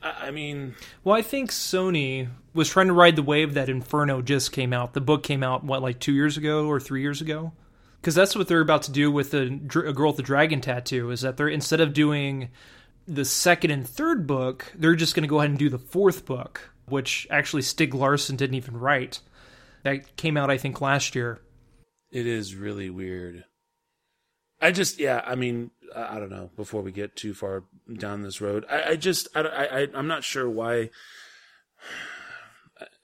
[0.02, 4.54] I mean, well, I think Sony was trying to ride the wave that Inferno just
[4.54, 4.94] came out.
[4.94, 7.52] The book came out what, like two years ago or three years ago?
[8.00, 9.42] Because that's what they're about to do with the
[9.86, 11.12] a girl with the dragon tattoo.
[11.12, 12.48] Is that they're instead of doing
[13.06, 16.26] the second and third book, they're just going to go ahead and do the fourth
[16.26, 19.20] book, which actually Stieg Larsson didn't even write.
[19.84, 21.42] That came out, I think, last year.
[22.12, 23.44] It is really weird.
[24.62, 26.50] I just, yeah, I mean, I don't know.
[26.56, 27.64] Before we get too far
[27.98, 30.90] down this road, I, I just, I, I, I'm not sure why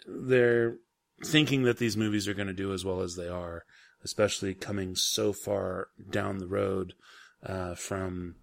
[0.08, 0.78] they're
[1.24, 3.64] thinking that these movies are going to do as well as they are,
[4.04, 6.94] especially coming so far down the road
[7.46, 8.36] uh, from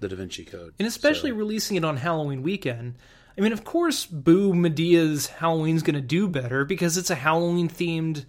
[0.00, 1.36] the Da Vinci Code, and especially so.
[1.36, 2.96] releasing it on Halloween weekend.
[3.36, 7.68] I mean, of course, Boo Madea's Halloween's going to do better because it's a Halloween
[7.68, 8.26] themed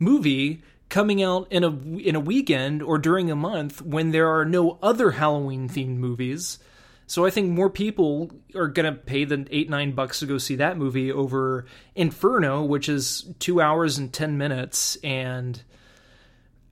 [0.00, 4.44] movie coming out in a in a weekend or during a month when there are
[4.44, 6.58] no other Halloween themed movies.
[7.06, 10.56] So I think more people are gonna pay the eight nine bucks to go see
[10.56, 15.60] that movie over Inferno, which is two hours and ten minutes, and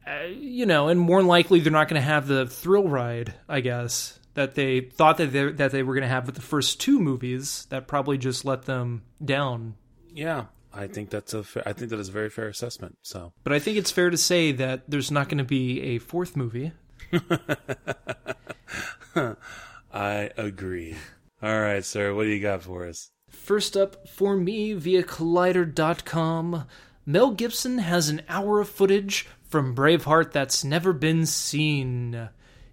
[0.07, 4.21] uh, you know, and more likely they're not gonna have the thrill ride, I guess
[4.35, 7.67] that they thought that they that they were gonna have with the first two movies.
[7.71, 9.77] That probably just let them down.
[10.13, 12.99] Yeah, I think that's a I think that is a very fair assessment.
[13.03, 15.99] So, but I think it's fair to say that there's not going to be a
[15.99, 16.73] fourth movie.
[19.93, 20.97] I agree.
[21.43, 22.15] All right, sir.
[22.15, 23.11] What do you got for us?
[23.29, 26.67] First up for me via Collider.com,
[27.07, 32.29] Mel Gibson has an hour of footage from Braveheart that's never been seen.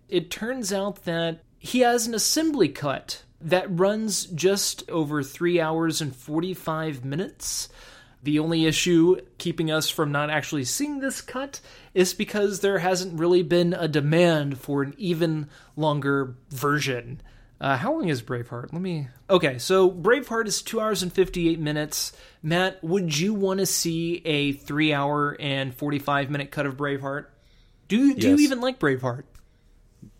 [0.07, 6.01] It turns out that he has an assembly cut that runs just over three hours
[6.01, 7.69] and 45 minutes.
[8.23, 11.61] The only issue keeping us from not actually seeing this cut
[11.93, 17.21] is because there hasn't really been a demand for an even longer version.
[17.59, 18.71] Uh, how long is Braveheart?
[18.71, 19.07] Let me.
[19.29, 22.11] Okay, so Braveheart is two hours and 58 minutes.
[22.43, 27.25] Matt, would you want to see a three hour and 45 minute cut of Braveheart?
[27.87, 28.39] Do, do yes.
[28.39, 29.23] you even like Braveheart?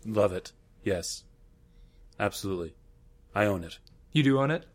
[0.04, 0.52] Love it.
[0.82, 1.24] Yes.
[2.18, 2.74] Absolutely.
[3.38, 3.78] I own it.
[4.10, 4.66] You do own it?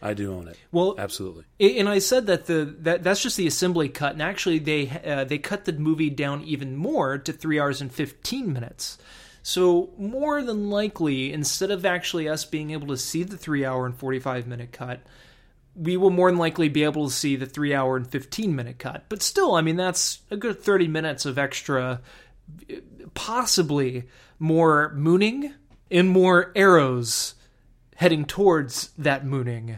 [0.00, 0.56] I do own it.
[0.70, 1.46] Well, absolutely.
[1.58, 5.24] And I said that the that that's just the assembly cut, and actually they uh,
[5.24, 8.98] they cut the movie down even more to three hours and fifteen minutes.
[9.42, 13.84] So more than likely, instead of actually us being able to see the three hour
[13.84, 15.00] and forty five minute cut,
[15.74, 18.78] we will more than likely be able to see the three hour and fifteen minute
[18.78, 19.06] cut.
[19.08, 22.00] But still, I mean that's a good thirty minutes of extra,
[23.14, 24.04] possibly
[24.38, 25.54] more mooning
[25.90, 27.34] and more arrows
[27.98, 29.76] heading towards that mooning.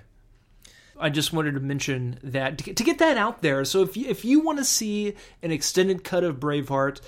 [0.99, 3.65] I just wanted to mention that to get, that out there.
[3.65, 7.01] So if you, if you want to see an extended cut of Braveheart,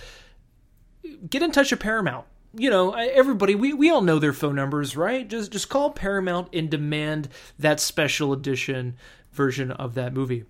[1.28, 2.24] get in touch with Paramount.
[2.54, 5.28] You know, everybody we, we all know their phone numbers, right?
[5.28, 8.96] Just just call Paramount and demand that special edition
[9.32, 10.44] version of that movie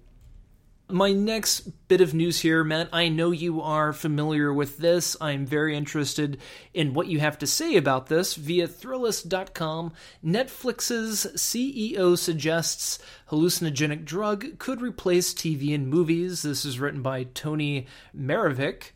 [0.92, 5.16] my next bit of news here, Matt, I know you are familiar with this.
[5.20, 6.38] I'm very interested
[6.74, 9.92] in what you have to say about this via Thrillist.com.
[10.24, 12.98] Netflix's CEO suggests
[13.30, 16.42] hallucinogenic drug could replace TV and movies.
[16.42, 18.90] This is written by Tony Maravich.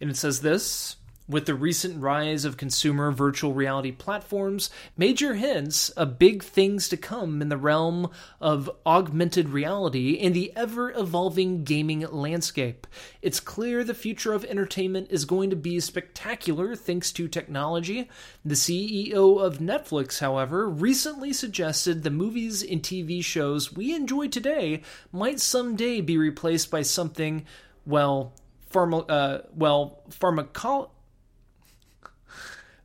[0.00, 0.96] And it says this
[1.32, 6.96] with the recent rise of consumer virtual reality platforms, major hints of big things to
[6.96, 12.86] come in the realm of augmented reality and the ever evolving gaming landscape.
[13.22, 18.10] It's clear the future of entertainment is going to be spectacular thanks to technology.
[18.44, 24.82] The CEO of Netflix, however, recently suggested the movies and TV shows we enjoy today
[25.10, 27.46] might someday be replaced by something,
[27.86, 28.34] well,
[28.70, 30.91] pharma, uh, well, pharmacology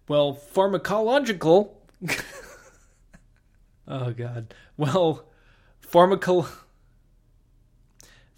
[0.07, 1.71] well, pharmacological.
[3.87, 4.53] oh God.
[4.75, 5.25] Well.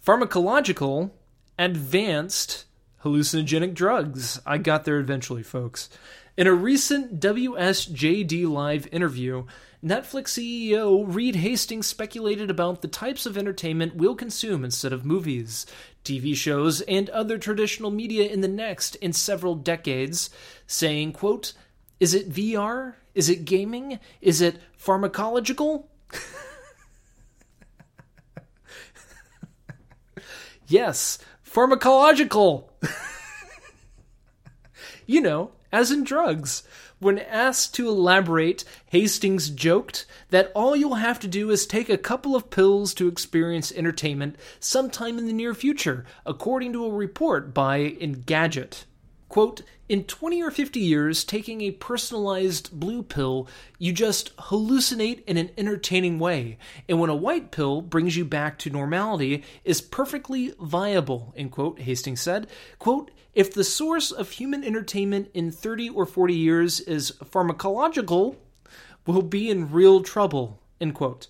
[0.04, 1.10] Pharmacological
[1.58, 2.64] advanced
[3.04, 4.40] hallucinogenic drugs.
[4.46, 5.90] I got there eventually, folks.
[6.36, 9.44] In a recent WSJD Live interview,
[9.82, 15.64] Netflix CEO Reed Hastings speculated about the types of entertainment we'll consume instead of movies,
[16.04, 20.28] TV shows, and other traditional media in the next in several decades,
[20.66, 21.54] saying, quote,
[21.98, 22.96] Is it VR?
[23.14, 23.98] Is it gaming?
[24.20, 25.86] Is it pharmacological?
[30.66, 32.68] yes, pharmacological.
[35.06, 36.64] you know, as in drugs.
[37.00, 41.96] When asked to elaborate, Hastings joked that all you'll have to do is take a
[41.96, 47.54] couple of pills to experience entertainment sometime in the near future, according to a report
[47.54, 48.84] by Engadget.
[49.30, 55.38] Quote, in 20 or 50 years, taking a personalized blue pill, you just hallucinate in
[55.38, 56.58] an entertaining way.
[56.86, 61.80] And when a white pill brings you back to normality, is perfectly viable, end quote,
[61.80, 62.46] Hastings said.
[62.78, 68.36] Quote, if the source of human entertainment in 30 or 40 years is pharmacological,
[69.06, 71.28] we'll be in real trouble, end quote.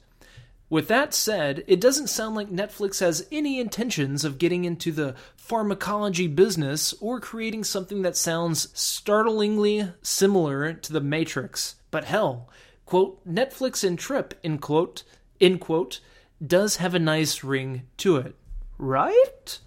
[0.71, 5.17] With that said, it doesn't sound like Netflix has any intentions of getting into the
[5.35, 11.75] pharmacology business or creating something that sounds startlingly similar to The Matrix.
[11.91, 12.49] But hell,
[12.87, 15.03] quote, Netflix and Trip, end quote,
[15.41, 15.99] end quote,
[16.45, 18.37] does have a nice ring to it.
[18.79, 19.59] Right?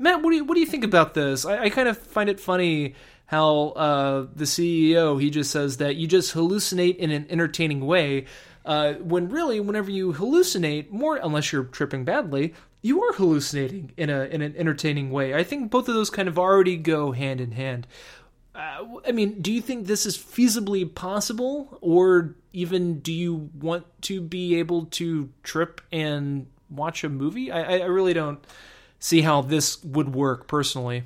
[0.00, 1.44] Matt, what do you, what do you think about this?
[1.44, 2.94] I, I kind of find it funny
[3.26, 8.24] how uh, the CEO, he just says that you just hallucinate in an entertaining way
[8.64, 14.10] uh, when really, whenever you hallucinate, more unless you're tripping badly, you are hallucinating in
[14.10, 15.34] a in an entertaining way.
[15.34, 17.86] I think both of those kind of already go hand in hand.
[18.54, 23.84] Uh, I mean, do you think this is feasibly possible, or even do you want
[24.02, 27.50] to be able to trip and watch a movie?
[27.50, 28.44] I, I really don't
[29.00, 31.04] see how this would work personally.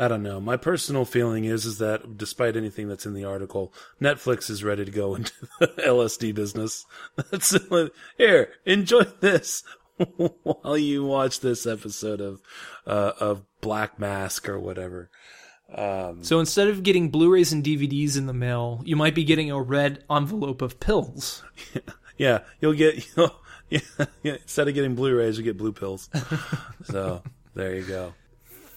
[0.00, 0.40] I don't know.
[0.40, 4.84] My personal feeling is is that despite anything that's in the article, Netflix is ready
[4.84, 6.86] to go into the LSD business.
[7.30, 7.56] That's
[8.16, 8.50] here.
[8.64, 9.64] Enjoy this
[10.16, 12.40] while you watch this episode of
[12.86, 15.10] uh, of Black Mask or whatever.
[15.74, 19.50] Um, so instead of getting Blu-rays and DVDs in the mail, you might be getting
[19.50, 21.42] a red envelope of pills.
[22.16, 23.34] Yeah, you'll get you'll,
[23.98, 26.08] yeah, yeah, instead of getting Blu-rays, you get blue pills.
[26.84, 27.22] so
[27.54, 28.14] there you go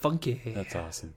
[0.01, 0.41] funky.
[0.45, 1.13] That's awesome.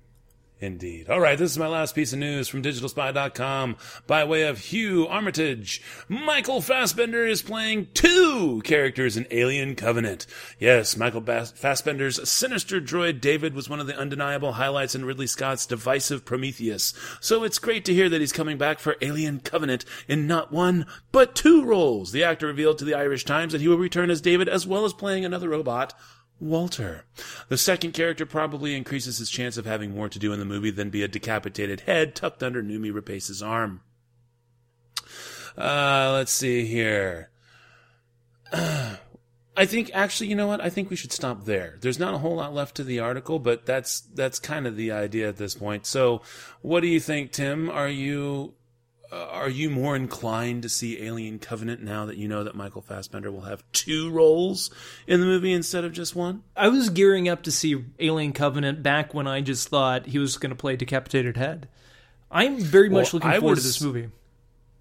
[0.65, 1.11] Indeed.
[1.11, 5.07] All right, this is my last piece of news from digitalspy.com by way of Hugh
[5.07, 5.83] Armitage.
[6.09, 10.27] Michael Fassbender is playing two characters in Alien Covenant.
[10.59, 15.67] Yes, Michael Fassbender's sinister droid David was one of the undeniable highlights in Ridley Scott's
[15.67, 16.95] divisive Prometheus.
[17.21, 20.87] So it's great to hear that he's coming back for Alien Covenant in not one,
[21.12, 22.12] but two roles.
[22.12, 24.87] The actor revealed to the Irish Times that he will return as David as well
[24.87, 25.93] as playing another robot
[26.45, 27.05] Walter.
[27.49, 30.70] The second character probably increases his chance of having more to do in the movie
[30.70, 33.80] than be a decapitated head tucked under Noomi Rapace's arm.
[35.57, 37.30] Uh, let's see here.
[39.57, 40.61] I think actually, you know what?
[40.61, 41.78] I think we should stop there.
[41.80, 44.90] There's not a whole lot left to the article, but that's that's kind of the
[44.90, 45.86] idea at this point.
[45.86, 46.22] So,
[46.61, 47.70] what do you think, Tim?
[47.70, 48.55] Are you
[49.13, 52.83] uh, are you more inclined to see Alien Covenant now that you know that Michael
[52.83, 54.71] Fassbender will have two roles
[55.07, 56.43] in the movie instead of just one?
[56.57, 60.37] I was gearing up to see Alien Covenant back when I just thought he was
[60.37, 61.69] going to play Decapitated Head.
[62.31, 64.09] I'm very much looking I forward was- to this movie.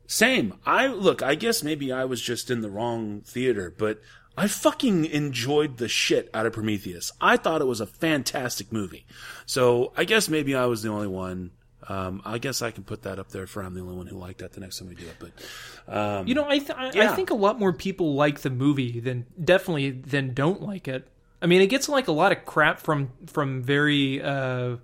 [0.05, 0.53] Same.
[0.65, 4.01] I look, I guess maybe I was just in the wrong theater, but
[4.37, 7.11] I fucking enjoyed the shit out of Prometheus.
[7.21, 9.05] I thought it was a fantastic movie.
[9.45, 11.51] So I guess maybe I was the only one.
[11.89, 14.17] Um, I guess I can put that up there for I'm the only one who
[14.17, 15.15] liked that the next time we do it.
[15.19, 18.49] But um, You know, I th- I, I think a lot more people like the
[18.49, 21.07] movie than definitely than don't like it.
[21.41, 24.77] I mean, it gets like a lot of crap from from very uh,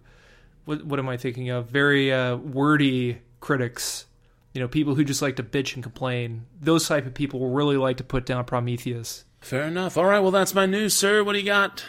[0.65, 1.69] what what am I thinking of?
[1.69, 4.05] Very uh, wordy critics.
[4.53, 6.47] You know, people who just like to bitch and complain.
[6.59, 9.23] Those type of people really like to put down Prometheus.
[9.39, 9.95] fair enough.
[9.97, 10.19] All right.
[10.19, 11.23] Well, that's my news, sir.
[11.23, 11.85] What do you got?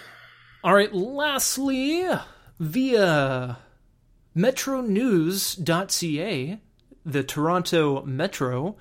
[0.63, 2.07] All right, lastly,
[2.61, 3.59] via
[4.37, 6.61] metronews.ca,
[7.05, 8.77] the Toronto Metro,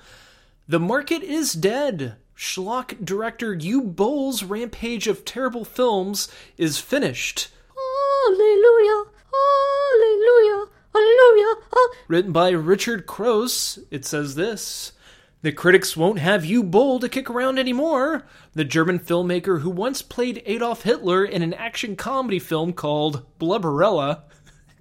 [0.68, 2.16] the market is dead.
[2.36, 6.28] Schlock director Uwe Boll's rampage of terrible films
[6.58, 7.50] is finished.
[7.76, 11.56] Hallelujah, hallelujah, hallelujah.
[11.74, 14.94] Oh, Written by Richard Crouse, it says this.
[15.42, 18.26] The critics won't have Uwe Boll to kick around anymore.
[18.54, 24.24] The German filmmaker who once played Adolf Hitler in an action comedy film called Blubberella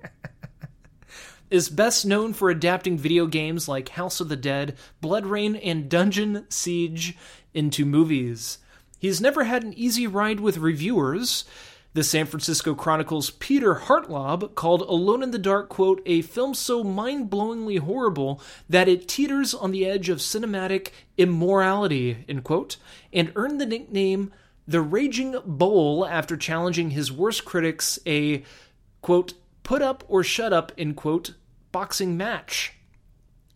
[1.50, 6.46] is best known for adapting video games like House of the Dead, BloodRayne, and Dungeon
[6.48, 7.16] Siege
[7.54, 8.58] into movies.
[8.98, 11.44] He's never had an easy ride with reviewers.
[11.94, 16.84] The San Francisco Chronicle's Peter Hartlaub called Alone in the Dark, quote, a film so
[16.84, 22.76] mind blowingly horrible that it teeters on the edge of cinematic immorality, end quote,
[23.12, 24.32] and earned the nickname
[24.66, 28.44] the Raging Boll after challenging his worst critics a,
[29.00, 29.32] quote,
[29.62, 31.32] put up or shut up, end quote,
[31.72, 32.74] boxing match.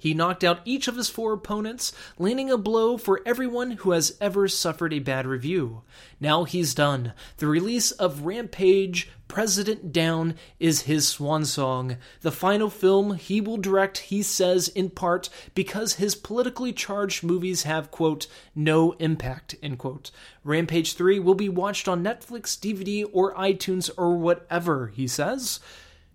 [0.03, 4.17] He knocked out each of his four opponents, landing a blow for everyone who has
[4.21, 5.83] ever suffered a bad review.
[6.19, 7.13] Now he's done.
[7.37, 11.99] The release of Rampage President Down is his swan song.
[12.23, 17.63] The final film he will direct, he says, in part because his politically charged movies
[17.63, 20.11] have, quote, no impact, end quote.
[20.43, 25.61] Rampage 3 will be watched on Netflix, DVD, or iTunes, or whatever, he says.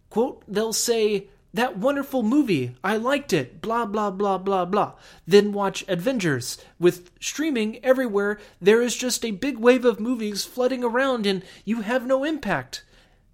[0.10, 4.94] Quote, they'll say, that wonderful movie, I liked it, blah, blah, blah, blah, blah.
[5.26, 6.58] Then watch Avengers.
[6.80, 11.82] With streaming everywhere, there is just a big wave of movies flooding around and you
[11.82, 12.84] have no impact.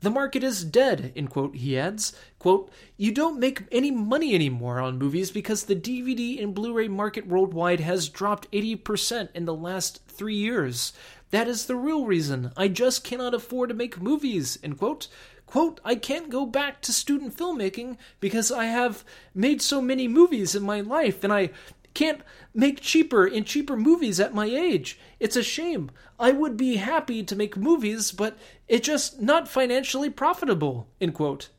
[0.04, 2.14] The market is dead, quote, he adds.
[2.38, 6.90] Quote, you don't make any money anymore on movies because the DVD and Blu ray
[6.90, 10.92] market worldwide has dropped 80% in the last three years.
[11.32, 12.52] That is the real reason.
[12.58, 15.08] I just cannot afford to make movies, end quote.
[15.54, 20.56] Quote, I can't go back to student filmmaking because I have made so many movies
[20.56, 21.52] in my life and I
[21.94, 22.22] can't
[22.56, 24.98] make cheaper and cheaper movies at my age.
[25.20, 25.92] It's a shame.
[26.20, 28.36] I would be happy to make movies, but
[28.68, 31.50] it's just not financially profitable, end quote.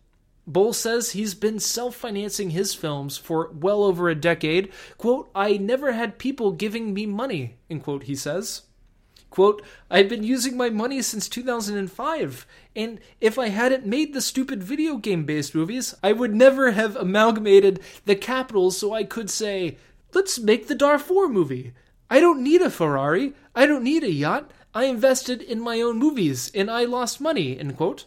[0.44, 4.72] Boll says he's been self financing his films for well over a decade.
[4.98, 8.62] Quote, I never had people giving me money, end quote, he says.
[9.34, 12.46] Quote, I've been using my money since 2005,
[12.76, 16.96] and if I hadn't made the stupid video game based movies, I would never have
[16.96, 19.78] amalgamated the capitals so I could say,
[20.12, 21.72] let's make the Darfur movie.
[22.10, 23.32] I don't need a Ferrari.
[23.54, 24.50] I don't need a yacht.
[24.74, 28.06] I invested in my own movies, and I lost money, end quote.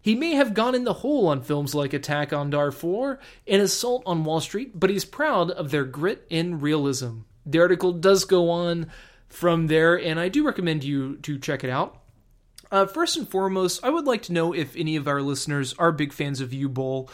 [0.00, 4.02] He may have gone in the hole on films like Attack on Darfur and Assault
[4.06, 7.20] on Wall Street, but he's proud of their grit and realism.
[7.44, 8.90] The article does go on
[9.28, 12.00] from there, and I do recommend you to check it out.
[12.70, 15.92] Uh, first and foremost, I would like to know if any of our listeners are
[15.92, 17.10] big fans of Uwe Boll.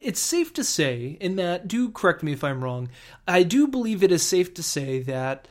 [0.00, 2.88] It's safe to say, and Matt, do correct me if I'm wrong.
[3.26, 5.48] I do believe it is safe to say that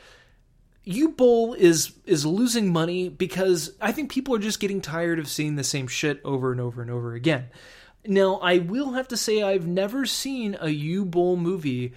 [0.86, 5.28] Uwe Boll is is losing money because I think people are just getting tired of
[5.28, 7.48] seeing the same shit over and over and over again.
[8.08, 11.94] Now, I will have to say I've never seen a Uwe Boll movie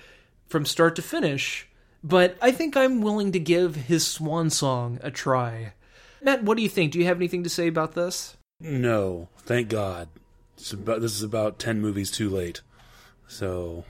[0.46, 1.68] from start to finish,
[2.02, 5.74] but I think I'm willing to give his swan song a try.
[6.22, 6.92] Matt, what do you think?
[6.92, 8.36] Do you have anything to say about this?
[8.60, 10.08] No, thank God.
[10.72, 12.62] About, this is about ten movies too late.
[13.28, 13.84] So,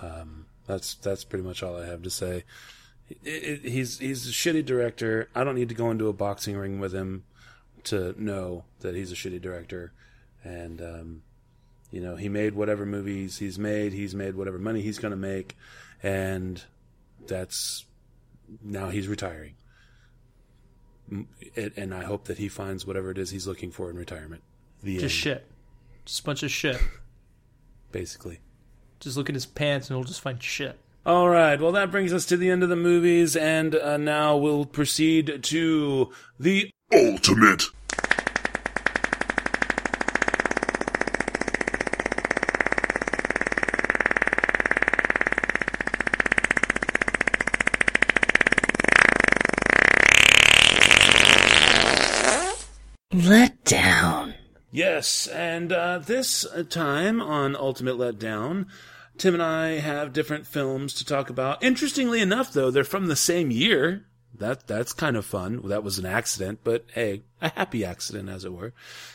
[0.00, 2.44] um, that's that's pretty much all I have to say.
[3.08, 5.28] It, it, he's he's a shitty director.
[5.34, 7.24] I don't need to go into a boxing ring with him
[7.84, 9.92] to know that he's a shitty director.
[10.44, 11.22] And um,
[11.90, 13.92] you know, he made whatever movies he's made.
[13.92, 15.56] He's made whatever money he's going to make,
[16.02, 16.62] and
[17.26, 17.84] that's
[18.62, 19.54] now he's retiring.
[21.10, 23.96] M- it, and I hope that he finds whatever it is he's looking for in
[23.96, 24.42] retirement.
[24.82, 25.46] The Just end, shit.
[26.04, 26.78] Just a bunch of shit.
[27.92, 28.40] basically.
[29.00, 30.78] Just look at his pants and he'll just find shit.
[31.06, 34.38] All right, well, that brings us to the end of the movies, and uh, now
[34.38, 37.64] we'll proceed to the Ultimate.
[53.12, 54.34] Let down.
[54.94, 58.66] Yes, and uh, this time on Ultimate Letdown,
[59.18, 61.60] Tim and I have different films to talk about.
[61.64, 64.04] Interestingly enough, though, they're from the same year.
[64.32, 65.62] That that's kind of fun.
[65.66, 68.72] That was an accident, but hey, a happy accident, as it were.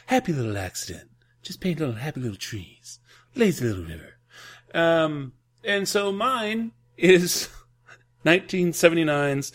[0.08, 1.12] Happy little accident.
[1.42, 3.00] Just paint little happy little trees.
[3.34, 4.18] Lazy little river.
[4.74, 5.32] Um,
[5.64, 7.48] and so mine is
[8.26, 9.54] 1979's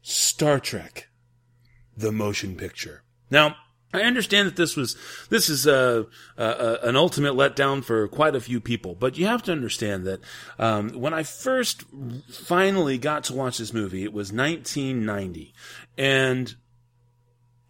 [0.00, 1.08] Star Trek,
[1.96, 3.02] the motion picture.
[3.32, 3.56] Now,
[3.96, 4.96] I understand that this was
[5.30, 6.04] this is uh,
[6.36, 10.06] uh, uh, an ultimate letdown for quite a few people, but you have to understand
[10.06, 10.20] that
[10.58, 11.84] um, when I first
[12.30, 15.54] finally got to watch this movie, it was 1990,
[15.96, 16.54] and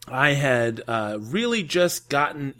[0.09, 2.55] I had uh, really just gotten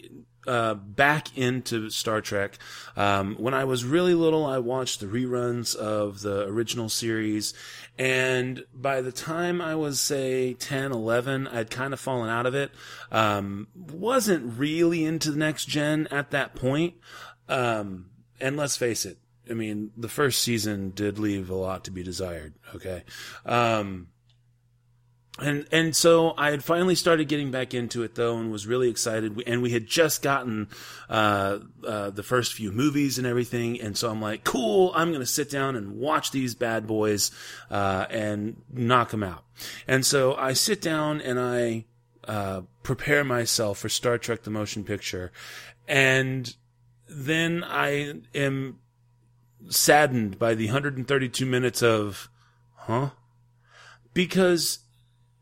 [0.47, 2.59] uh, back into Star Trek.
[2.97, 7.53] Um, when I was really little, I watched the reruns of the original series.
[7.99, 12.55] And by the time I was, say, 10, 11, I'd kind of fallen out of
[12.55, 12.71] it.
[13.11, 16.95] Um, wasn't really into the next gen at that point.
[17.49, 19.19] Um, and let's face it,
[19.49, 22.55] I mean, the first season did leave a lot to be desired.
[22.75, 23.05] Okay.
[23.47, 24.09] Um,
[25.39, 28.89] and and so I had finally started getting back into it though, and was really
[28.89, 29.43] excited.
[29.47, 30.69] And we had just gotten
[31.11, 34.93] uh, uh, the first few movies and everything, and so I'm like, cool.
[34.95, 37.31] I'm gonna sit down and watch these bad boys
[37.71, 39.45] uh, and knock them out.
[39.87, 41.85] And so I sit down and I
[42.27, 45.33] uh, prepare myself for Star Trek: The Motion Picture,
[45.87, 46.55] and
[47.09, 48.79] then I am
[49.69, 52.31] saddened by the 132 minutes of,
[52.75, 53.11] huh?
[54.15, 54.79] Because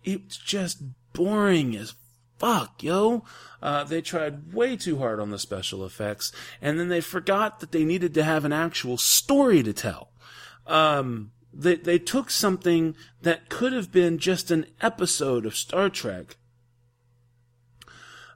[0.05, 0.83] it's just
[1.13, 1.95] boring as
[2.39, 3.25] fuck, yo.
[3.63, 7.73] Uh, they tried way too hard on the special effects, and then they forgot that
[7.73, 10.11] they needed to have an actual story to tell.
[10.67, 16.37] Um, they they took something that could have been just an episode of Star Trek,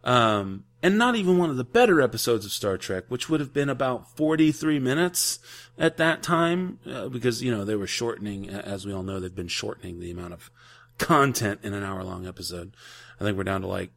[0.04, 3.52] um, and not even one of the better episodes of Star Trek, which would have
[3.52, 5.40] been about 43 minutes
[5.76, 9.34] at that time, uh, because, you know, they were shortening, as we all know, they've
[9.34, 10.50] been shortening the amount of
[10.98, 12.74] content in an hour long episode.
[13.20, 13.90] I think we're down to like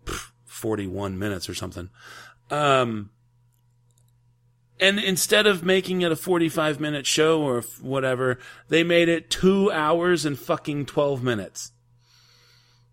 [0.45, 1.89] 41 minutes or something.
[2.49, 3.12] Um,
[4.80, 9.72] and instead of making it a 45 minute show or whatever, they made it two
[9.72, 11.72] hours and fucking 12 minutes.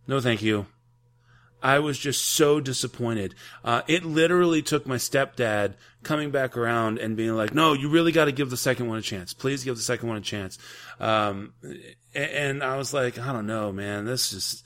[0.06, 0.66] No, thank you.
[1.62, 3.34] I was just so disappointed.
[3.64, 8.12] Uh, it literally took my stepdad coming back around and being like, "No, you really
[8.12, 9.34] got to give the second one a chance.
[9.34, 10.56] Please give the second one a chance."
[11.00, 11.54] Um,
[12.14, 14.04] and I was like, "I don't know, man.
[14.04, 14.62] This is,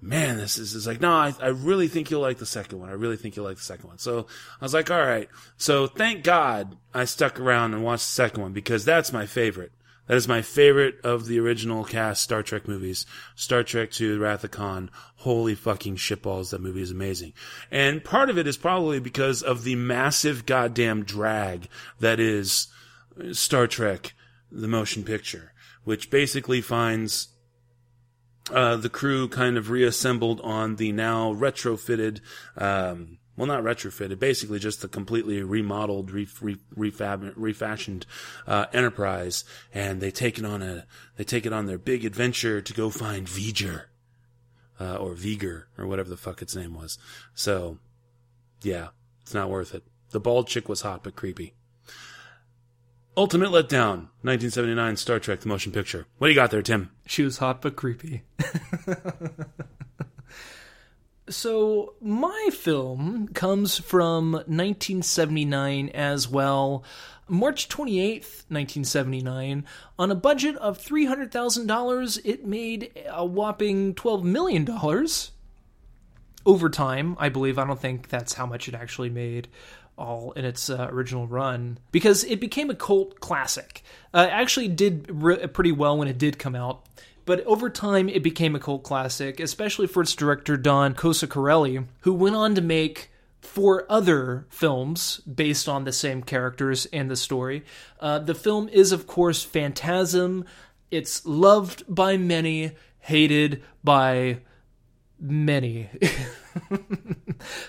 [0.00, 2.88] man, this is, is like, no, I, I really think you'll like the second one.
[2.88, 4.26] I really think you'll like the second one." So
[4.60, 8.42] I was like, "All right." So thank God I stuck around and watched the second
[8.42, 9.72] one because that's my favorite.
[10.10, 13.06] That is my favorite of the original cast Star Trek movies.
[13.36, 14.90] Star Trek II, Wrath of Khan.
[15.18, 17.32] Holy fucking shitballs, that movie is amazing.
[17.70, 21.68] And part of it is probably because of the massive goddamn drag
[22.00, 22.66] that is
[23.30, 24.14] Star Trek,
[24.50, 25.52] the motion picture,
[25.84, 27.28] which basically finds
[28.52, 32.20] uh, the crew kind of reassembled on the now retrofitted,
[32.56, 38.04] um, well, not retrofitted, basically just the completely remodeled, re- re- refab- refashioned
[38.46, 42.60] uh, Enterprise, and they take it on a they take it on their big adventure
[42.60, 43.84] to go find V'ger,
[44.80, 46.98] uh, or Viger, or whatever the fuck its name was.
[47.34, 47.78] So,
[48.62, 48.88] yeah,
[49.22, 49.84] it's not worth it.
[50.10, 51.54] The bald chick was hot but creepy.
[53.20, 56.06] Ultimate Letdown, 1979 Star Trek: The Motion Picture.
[56.16, 56.90] What do you got there, Tim?
[57.04, 58.22] She was hot but creepy.
[61.28, 66.82] so, my film comes from 1979 as well.
[67.28, 69.66] March 28th, 1979.
[69.98, 74.64] On a budget of $300,000, it made a whopping $12 million.
[76.46, 77.58] Over time, I believe.
[77.58, 79.48] I don't think that's how much it actually made
[79.98, 83.82] all in its uh, original run because it became a cult classic.
[84.14, 86.86] Uh, it actually did re- pretty well when it did come out,
[87.26, 92.14] but over time it became a cult classic, especially for its director Don Coscarelli, who
[92.14, 93.10] went on to make
[93.42, 97.64] four other films based on the same characters and the story.
[98.00, 100.44] Uh, the film is, of course, Phantasm.
[100.90, 104.40] It's loved by many, hated by
[105.20, 105.88] many.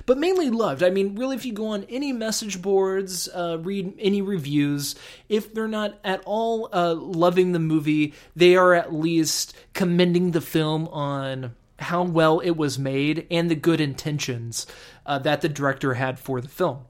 [0.06, 0.84] but mainly loved.
[0.84, 4.96] I mean, really, if you go on any message boards, uh, read any reviews,
[5.30, 10.42] if they're not at all uh, loving the movie, they are at least commending the
[10.42, 14.68] film on how well it was made and the good intentions
[15.06, 16.86] uh, that the director had for the film.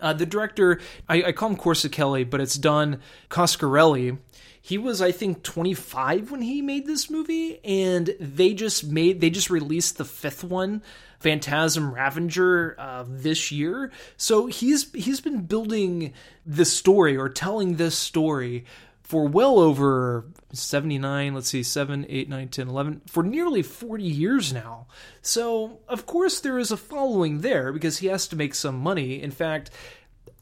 [0.00, 4.18] Uh, the director, I, I, call him Corsicelli, but it's Don Coscarelli.
[4.66, 9.30] He was, I think, 25 when he made this movie, and they just made they
[9.30, 10.82] just released the fifth one,
[11.20, 13.92] Phantasm Ravager, uh, this year.
[14.16, 16.14] So he's he's been building
[16.44, 18.64] the story or telling this story
[19.02, 24.52] for well over 79, let's see, 7, 8, 9, 10, 11, for nearly 40 years
[24.52, 24.88] now.
[25.22, 29.22] So, of course, there is a following there because he has to make some money.
[29.22, 29.70] In fact,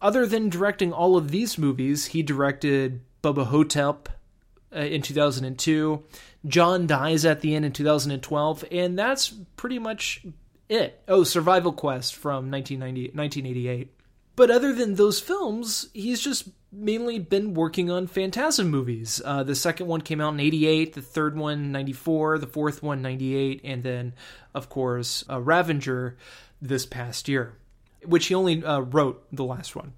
[0.00, 4.08] other than directing all of these movies, he directed Bubba Ho-Tep
[4.74, 6.02] uh, in 2002.
[6.46, 10.24] John dies at the end in 2012, and that's pretty much
[10.68, 11.02] it.
[11.08, 13.90] Oh, Survival Quest from 1990, 1988.
[14.36, 19.22] But other than those films, he's just mainly been working on Phantasm movies.
[19.24, 23.00] Uh, the second one came out in 88, the third one 94, the fourth one
[23.00, 24.12] 98, and then,
[24.54, 26.16] of course, uh, Ravager
[26.60, 27.54] this past year,
[28.04, 29.92] which he only uh, wrote the last one.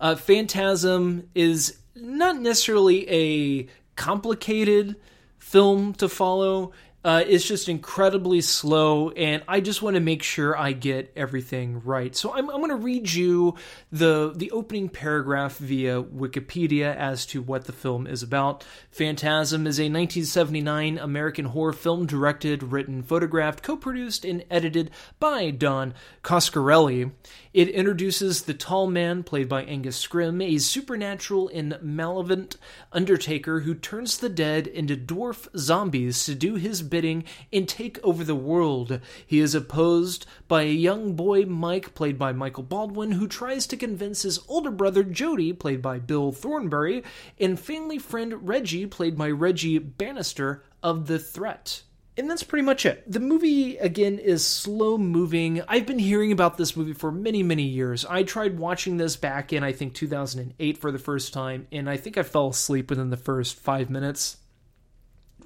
[0.00, 4.96] Uh, Phantasm is not necessarily a complicated
[5.38, 6.72] film to follow.
[7.06, 11.80] Uh, it's just incredibly slow, and I just want to make sure I get everything
[11.84, 12.16] right.
[12.16, 13.54] So I'm, I'm going to read you
[13.92, 18.64] the the opening paragraph via Wikipedia as to what the film is about.
[18.90, 24.90] Phantasm is a 1979 American horror film directed, written, photographed, co-produced, and edited
[25.20, 25.94] by Don
[26.24, 27.12] Coscarelli.
[27.56, 32.58] It introduces the tall man, played by Angus Scrimm, a supernatural and malevolent
[32.92, 38.24] undertaker who turns the dead into dwarf zombies to do his bidding and take over
[38.24, 39.00] the world.
[39.26, 43.76] He is opposed by a young boy, Mike, played by Michael Baldwin, who tries to
[43.76, 47.04] convince his older brother, Jody, played by Bill Thornbury,
[47.38, 51.82] and family friend Reggie, played by Reggie Bannister, of the threat.
[52.16, 53.04] And that's pretty much it.
[53.06, 55.60] The movie, again, is slow moving.
[55.68, 58.06] I've been hearing about this movie for many, many years.
[58.06, 61.98] I tried watching this back in, I think, 2008 for the first time, and I
[61.98, 64.38] think I fell asleep within the first five minutes.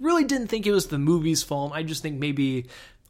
[0.01, 1.73] Really didn't think it was the movie's fault.
[1.75, 2.67] I just think maybe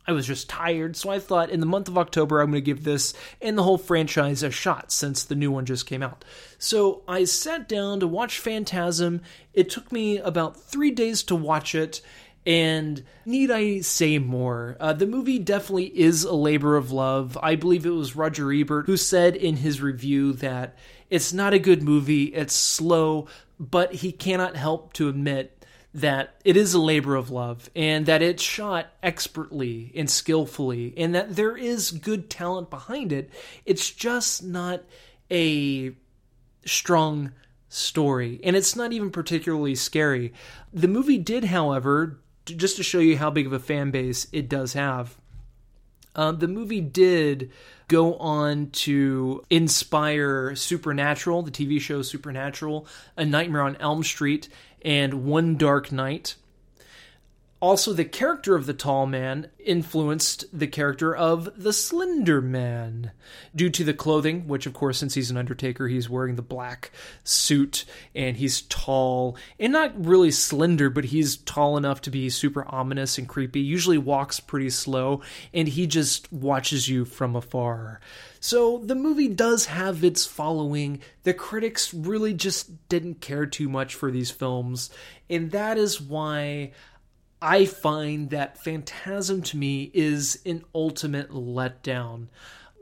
[0.06, 0.96] I was just tired.
[0.96, 3.62] So I thought in the month of October, I'm going to give this and the
[3.62, 6.24] whole franchise a shot since the new one just came out.
[6.58, 9.22] So I sat down to watch Phantasm.
[9.54, 12.00] It took me about three days to watch it
[12.46, 14.76] and need I say more?
[14.80, 17.38] Uh, the movie definitely is a labor of love.
[17.42, 20.76] I believe it was Roger Ebert who said in his review that
[21.10, 23.26] it's not a good movie, it's slow,
[23.58, 25.59] but he cannot help to admit
[25.92, 31.14] that it is a labor of love and that it's shot expertly and skillfully and
[31.14, 33.30] that there is good talent behind it.
[33.66, 34.82] It's just not
[35.30, 35.92] a
[36.64, 37.32] strong
[37.68, 40.32] story and it's not even particularly scary.
[40.72, 44.48] The movie did, however, just to show you how big of a fan base it
[44.48, 45.16] does have.
[46.14, 47.50] Um, the movie did
[47.88, 52.86] go on to inspire Supernatural, the TV show Supernatural,
[53.16, 54.48] A Nightmare on Elm Street,
[54.82, 56.36] and One Dark Night.
[57.60, 63.10] Also, the character of the tall man influenced the character of the slender man
[63.54, 66.90] due to the clothing, which, of course, since he's an undertaker, he's wearing the black
[67.22, 67.84] suit
[68.14, 73.18] and he's tall and not really slender, but he's tall enough to be super ominous
[73.18, 73.60] and creepy.
[73.60, 75.20] Usually walks pretty slow
[75.52, 78.00] and he just watches you from afar.
[78.40, 81.00] So the movie does have its following.
[81.24, 84.88] The critics really just didn't care too much for these films,
[85.28, 86.72] and that is why
[87.42, 92.28] I find that Phantasm to me is an ultimate letdown.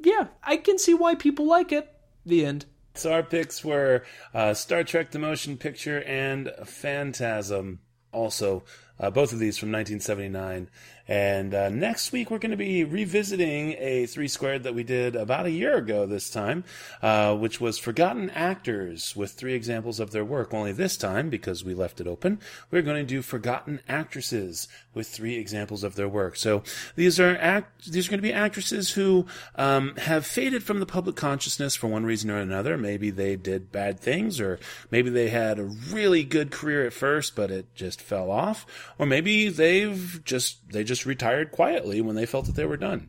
[0.03, 1.93] Yeah, I can see why people like it.
[2.27, 2.67] The end.
[2.95, 4.05] So our picks were
[4.35, 7.81] uh, Star Trek: The Motion Picture and Phantasm.
[8.13, 8.65] Also,
[8.99, 10.69] uh, both of these from 1979.
[11.09, 15.17] And uh, next week, we're going to be revisiting a three squared that we did
[15.17, 16.65] about a year ago this time,
[17.01, 20.53] uh, which was Forgotten Actors with three examples of their work.
[20.53, 22.41] Only this time, because we left it open,
[22.71, 26.37] we're going to do Forgotten Actresses with three examples of their work.
[26.37, 26.63] So
[26.95, 30.87] these are act- these are going to be actresses who um, have faded from the
[30.87, 32.77] public consciousness for one reason or another.
[32.77, 34.59] Maybe they did bad things, or
[34.91, 38.67] maybe they had a really good career at first, but it just fell off,
[38.99, 42.77] or maybe they've just they just just retired quietly when they felt that they were
[42.77, 43.09] done.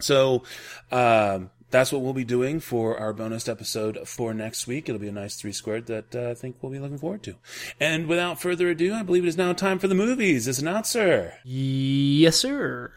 [0.00, 0.42] So,
[0.90, 4.88] uh, that's what we'll be doing for our bonus episode for next week.
[4.88, 7.36] It'll be a nice three squared that uh, I think we'll be looking forward to.
[7.78, 10.48] And without further ado, I believe it is now time for the movies.
[10.48, 11.34] Is it not, sir?
[11.44, 12.92] Yes, sir.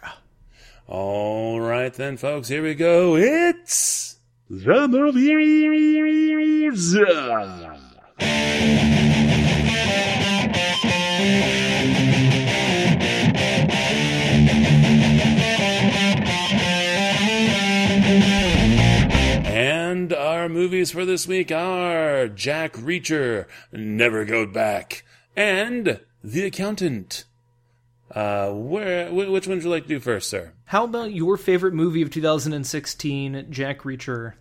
[0.88, 3.16] All right then, folks, here we go.
[3.16, 4.18] It's
[4.50, 5.44] the movies.
[20.44, 25.06] Our movies for this week are Jack Reacher, Never Go Back,
[25.38, 27.24] and The Accountant.
[28.12, 30.52] Uh, where, which one would you like to do first, sir?
[30.66, 34.34] How about your favorite movie of 2016, Jack Reacher?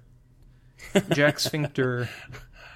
[1.10, 2.08] Jack Sphincter.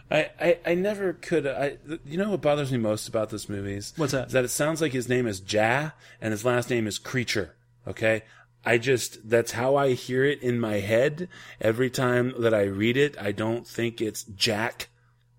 [0.09, 1.49] I, I, I never could.
[1.49, 4.29] I you know what bothers me most about this movie is What's that?
[4.29, 7.57] Is that it sounds like his name is Ja and his last name is Creature.
[7.89, 8.23] Okay,
[8.67, 11.29] I just that's how I hear it in my head
[11.61, 13.17] every time that I read it.
[13.19, 14.89] I don't think it's Jack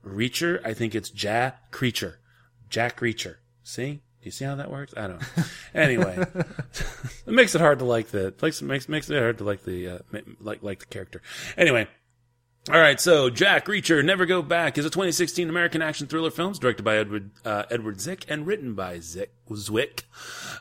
[0.04, 0.62] Reacher.
[0.66, 2.20] I think it's Ja Creature.
[2.70, 3.36] Jack Reacher.
[3.64, 4.02] See?
[4.22, 4.94] Do you see how that works?
[4.96, 5.44] I don't know.
[5.76, 9.64] anyway, it makes it hard to like the makes makes makes it hard to like
[9.64, 10.00] the uh,
[10.40, 11.22] like like the character.
[11.58, 11.88] Anyway,
[12.70, 16.52] all right, so Jack Reacher, Never Go Back is a 2016 American action thriller film
[16.54, 20.04] directed by Edward uh, Edward Zick and written by Zick Zwick,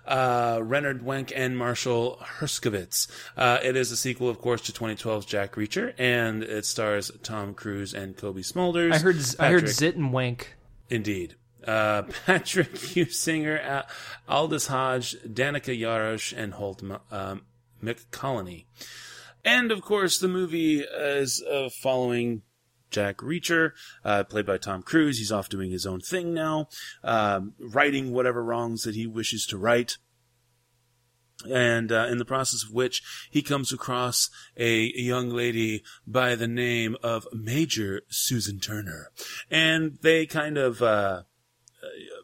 [0.07, 3.09] uh, Renard Wenk, and Marshall Herskovitz.
[3.36, 7.54] Uh, it is a sequel, of course, to 2012's Jack Reacher, and it stars Tom
[7.54, 8.92] Cruise and Cobie Smulders.
[8.92, 10.54] I heard I heard Zit and Wank.
[10.88, 11.34] Indeed.
[11.66, 13.86] Uh, Patrick Heusinger, Al-
[14.28, 17.42] Aldis Hodge, Danica Yarosh, and Holt um,
[17.82, 18.64] McCallany.
[19.47, 22.42] And of course, the movie is uh, following
[22.90, 23.70] Jack Reacher,
[24.05, 25.18] uh, played by Tom Cruise.
[25.18, 26.68] He's off doing his own thing now,
[27.05, 29.97] um, righting whatever wrongs that he wishes to right.
[31.49, 36.49] And uh, in the process of which he comes across a young lady by the
[36.49, 39.12] name of Major Susan Turner,
[39.49, 41.22] and they kind of uh,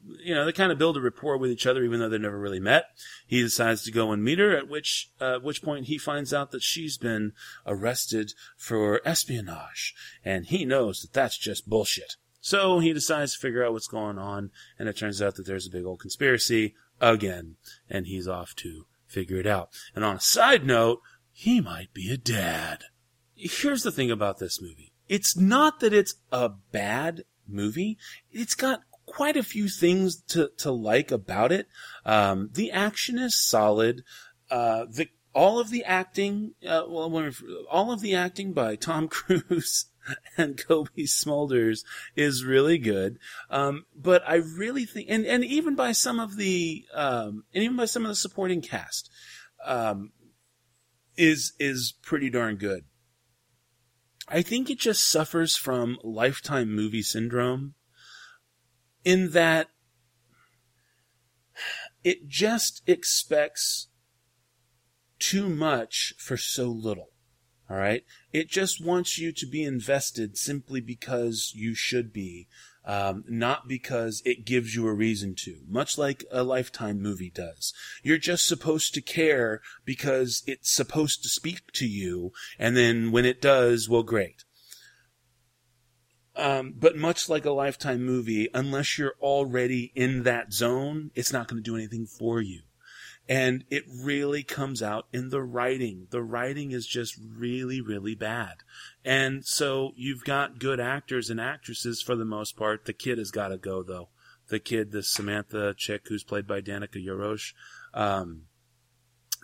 [0.04, 2.38] you know, they kind of build a rapport with each other, even though they've never
[2.38, 2.84] really met.
[3.26, 6.50] He decides to go and meet her, at which, uh, which point he finds out
[6.50, 7.32] that she's been
[7.66, 9.94] arrested for espionage,
[10.24, 12.16] and he knows that that's just bullshit.
[12.40, 15.66] So he decides to figure out what's going on, and it turns out that there's
[15.66, 17.56] a big old conspiracy again,
[17.88, 19.70] and he's off to figure it out.
[19.94, 21.00] And on a side note,
[21.30, 22.84] he might be a dad.
[23.34, 24.92] Here's the thing about this movie.
[25.08, 27.98] It's not that it's a bad movie.
[28.30, 28.80] It's got
[29.12, 31.66] quite a few things to, to like about it.
[32.06, 34.04] Um, the action is solid.
[34.50, 37.30] Uh, the, all of the acting, uh, well,
[37.70, 39.84] all of the acting by Tom Cruise
[40.38, 41.84] and Cobie Smulders
[42.16, 43.18] is really good.
[43.50, 47.76] Um, but I really think, and, and even by some of the, um, and even
[47.76, 49.10] by some of the supporting cast,
[49.62, 50.12] um,
[51.18, 52.84] is, is pretty darn good.
[54.26, 57.74] I think it just suffers from lifetime movie syndrome
[59.04, 59.68] in that
[62.04, 63.88] it just expects
[65.18, 67.10] too much for so little.
[67.70, 68.04] All right.
[68.32, 72.48] It just wants you to be invested simply because you should be,
[72.84, 77.72] um, not because it gives you a reason to, much like a lifetime movie does.
[78.02, 82.32] You're just supposed to care because it's supposed to speak to you.
[82.58, 84.44] And then when it does, well, great.
[86.34, 91.46] Um, but much like a lifetime movie, unless you're already in that zone, it's not
[91.46, 92.62] going to do anything for you.
[93.28, 96.08] And it really comes out in the writing.
[96.10, 98.56] The writing is just really, really bad.
[99.04, 102.84] And so you've got good actors and actresses for the most part.
[102.84, 104.08] The kid has got to go though.
[104.48, 107.52] The kid, the Samantha chick who's played by Danica Yarosh,
[107.94, 108.42] um,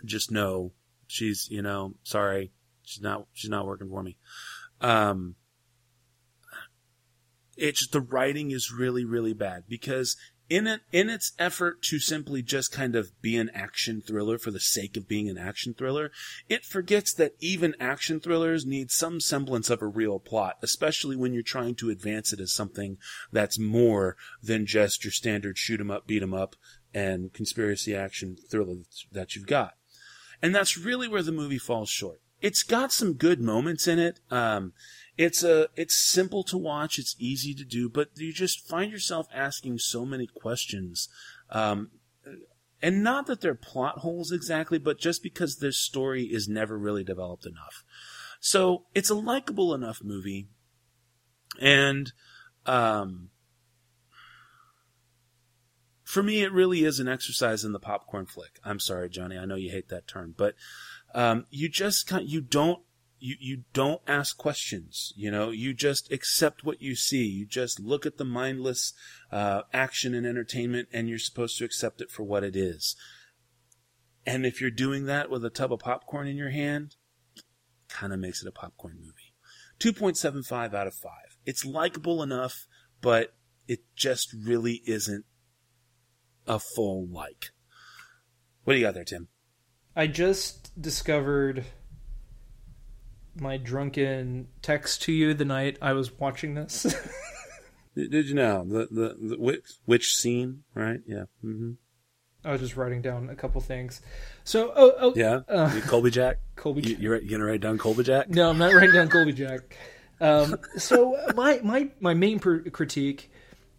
[0.03, 0.73] just no,
[1.07, 2.51] she's, you know, sorry,
[2.83, 4.17] she's not, she's not working for me.
[4.81, 5.35] Um,
[7.59, 10.15] it's the writing is really really bad because
[10.49, 14.49] in it in its effort to simply just kind of be an action thriller for
[14.49, 16.11] the sake of being an action thriller
[16.47, 21.33] it forgets that even action thrillers need some semblance of a real plot especially when
[21.33, 22.97] you're trying to advance it as something
[23.31, 26.55] that's more than just your standard shoot 'em up beat 'em up
[26.93, 28.77] and conspiracy action thriller
[29.11, 29.73] that you've got.
[30.41, 32.21] And that's really where the movie falls short.
[32.41, 34.19] It's got some good moments in it.
[34.31, 34.73] Um
[35.19, 39.27] it's a it's simple to watch it's easy to do but you just find yourself
[39.33, 41.09] asking so many questions
[41.49, 41.91] um
[42.81, 47.03] and not that they're plot holes exactly but just because their story is never really
[47.03, 47.83] developed enough.
[48.39, 50.47] So it's a likable enough movie
[51.59, 52.13] and
[52.65, 53.29] um
[56.03, 58.59] for me it really is an exercise in the popcorn flick.
[58.63, 60.55] I'm sorry johnny i know you hate that term but
[61.13, 62.79] um you just you don't
[63.19, 67.25] you, you don't ask questions, you know, you just accept what you see.
[67.25, 68.93] You just look at the mindless,
[69.31, 72.95] uh, action and entertainment and you're supposed to accept it for what it is.
[74.25, 76.95] And if you're doing that with a tub of popcorn in your hand,
[77.87, 79.33] kind of makes it a popcorn movie.
[79.79, 81.11] 2.75 out of 5.
[81.45, 82.67] It's likable enough,
[83.01, 83.33] but
[83.67, 85.25] it just really isn't
[86.47, 87.51] a full like.
[88.63, 89.29] What do you got there, Tim?
[89.95, 91.65] I just discovered
[93.41, 96.83] my drunken text to you the night I was watching this.
[97.95, 100.63] Did you know the the, the which, which scene?
[100.73, 101.01] Right?
[101.05, 101.23] Yeah.
[101.43, 101.71] Mm-hmm.
[102.43, 104.01] I was just writing down a couple things.
[104.45, 106.37] So, oh, oh yeah, uh, Colby Jack.
[106.55, 108.29] Colby, you, you're, you gonna write down Colby Jack?
[108.29, 109.75] No, I'm not writing down Colby Jack.
[110.21, 113.31] Um, so my my my main per- critique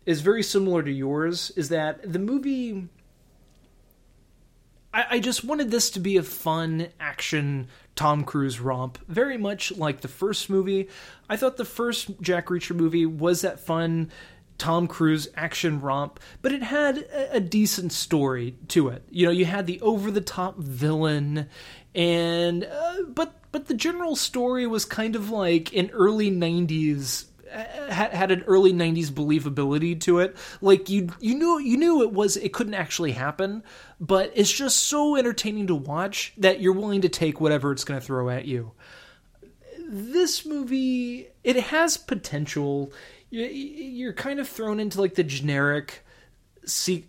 [0.06, 1.50] is very similar to yours.
[1.50, 2.88] Is that the movie?
[4.92, 9.76] I, I just wanted this to be a fun action Tom Cruise romp, very much
[9.76, 10.88] like the first movie.
[11.28, 14.10] I thought the first Jack Reacher movie was that fun
[14.60, 19.02] Tom Cruise action romp, but it had a, a decent story to it.
[19.10, 21.48] You know, you had the over the top villain,
[21.94, 27.26] and uh, but but the general story was kind of like an early '90s uh,
[27.50, 30.36] had, had an early 90s believability to it.
[30.60, 33.62] Like you you knew you knew it was it couldn't actually happen
[34.00, 38.00] but it's just so entertaining to watch that you're willing to take whatever it's going
[38.00, 38.72] to throw at you.
[39.86, 42.92] This movie it has potential.
[43.30, 46.04] You're kind of thrown into like the generic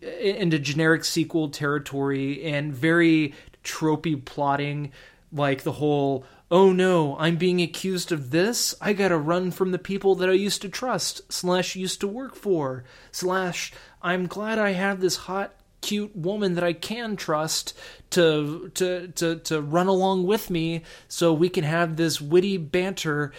[0.02, 3.34] into generic sequel territory and very
[3.64, 4.92] tropey plotting
[5.32, 8.76] like the whole oh no, I'm being accused of this.
[8.82, 12.36] I gotta run from the people that I used to trust, slash, used to work
[12.36, 13.72] for, slash,
[14.02, 17.74] I'm glad I have this hot, cute woman that I can trust
[18.12, 23.32] to, to, to, to run along with me so we can have this witty banter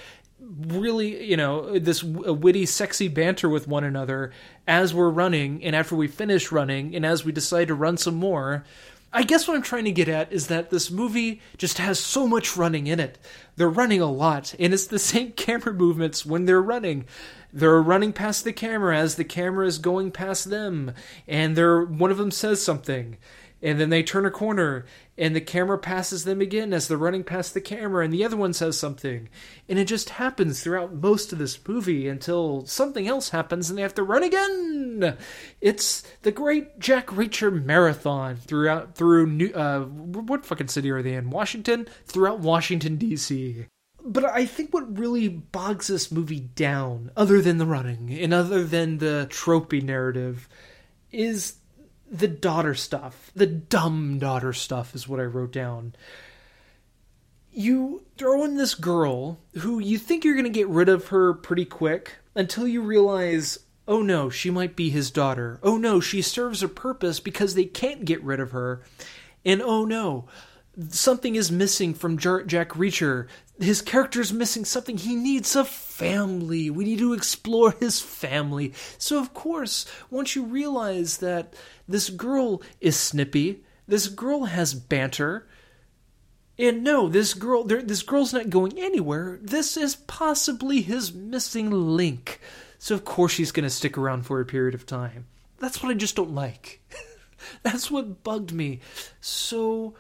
[0.43, 4.33] really, you know, this witty, sexy banter with one another
[4.67, 8.17] as we're running and after we finish running and as we decide to run some
[8.17, 8.65] more.
[9.15, 12.27] I guess what I'm trying to get at is that this movie just has so
[12.27, 13.19] much running in it.
[13.57, 17.05] They're running a lot, and it's the same camera movements when they're running.
[17.53, 20.95] They're running past the camera as the camera is going past them,
[21.29, 23.19] and they're one of them says something,
[23.63, 24.85] and then they turn a corner
[25.17, 28.37] and the camera passes them again as they're running past the camera and the other
[28.37, 29.29] one says something.
[29.69, 33.83] And it just happens throughout most of this movie until something else happens and they
[33.83, 35.17] have to run again.
[35.61, 41.15] It's the great jack reacher marathon throughout through new uh what fucking city are they
[41.15, 41.31] in?
[41.31, 41.87] Washington?
[42.07, 43.67] Throughout washington dc
[44.05, 48.65] but I think what really bogs this movie down, other than the running and other
[48.65, 50.49] than the tropey narrative,
[51.13, 51.55] is
[52.13, 55.95] the daughter stuff, the dumb daughter stuff is what I wrote down.
[57.51, 61.33] You throw in this girl who you think you're going to get rid of her
[61.33, 65.59] pretty quick until you realize, oh no, she might be his daughter.
[65.63, 68.83] Oh no, she serves a purpose because they can't get rid of her.
[69.45, 70.27] And oh no,
[70.89, 73.27] something is missing from Jack Reacher.
[73.59, 74.97] His character's missing something.
[74.97, 76.71] He needs a family.
[76.71, 78.73] We need to explore his family.
[78.99, 81.55] So, of course, once you realize that
[81.87, 85.47] this girl is snippy, this girl has banter,
[86.59, 89.39] and no, this girl, this girl's not going anywhere.
[89.43, 92.41] This is possibly his missing link.
[92.79, 95.27] So, of course, she's going to stick around for a period of time.
[95.59, 96.81] That's what I just don't like.
[97.63, 98.81] That's what bugged me
[99.21, 99.95] so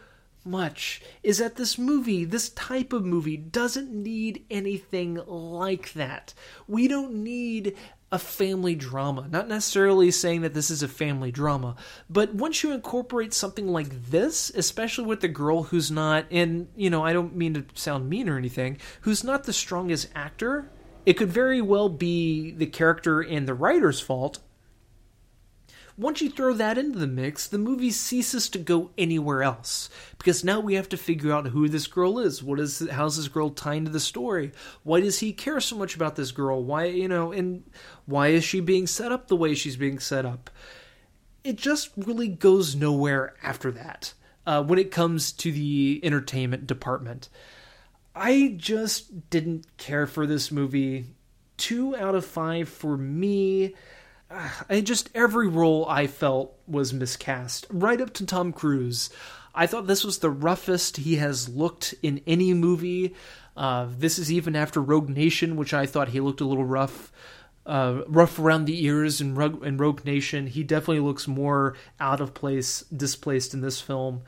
[0.45, 6.35] much is that this movie, this type of movie, doesn't need anything like that.
[6.67, 7.77] We don't need
[8.13, 9.27] a family drama.
[9.31, 11.77] Not necessarily saying that this is a family drama,
[12.11, 16.91] but once you incorporate something like this, especially with the girl who's not, and you
[16.91, 20.71] know, I don't mean to sound mean or anything, who's not the strongest actor,
[21.07, 24.41] it could very well be the character and the writer's fault
[26.03, 29.89] once you throw that into the mix, the movie ceases to go anywhere else
[30.19, 32.43] because now we have to figure out who this girl is.
[32.43, 34.53] What is how's this girl tied to the story?
[34.83, 36.63] Why does he care so much about this girl?
[36.63, 37.65] Why you know, and
[38.07, 40.51] why is she being set up the way she's being set up?
[41.45, 44.15] It just really goes nowhere after that.
[44.45, 47.29] Uh, when it comes to the entertainment department,
[48.15, 51.07] I just didn't care for this movie.
[51.57, 53.75] Two out of five for me
[54.69, 59.11] I just every role I felt was miscast, right up to Tom Cruise.
[59.55, 63.15] I thought this was the roughest he has looked in any movie.
[63.57, 67.13] Uh, this is even after Rogue Nation, which I thought he looked a little rough,
[67.67, 70.47] uh, rough around the ears in Rogue, in Rogue Nation.
[70.47, 74.23] He definitely looks more out of place, displaced in this film.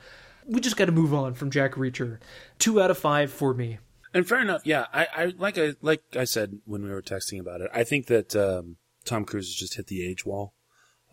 [0.45, 2.19] We just got to move on from Jack Reacher.
[2.59, 3.79] Two out of five for me.
[4.13, 4.61] And fair enough.
[4.63, 7.69] Yeah, I, I like I like I said when we were texting about it.
[7.73, 10.53] I think that um, Tom Cruise has just hit the age wall.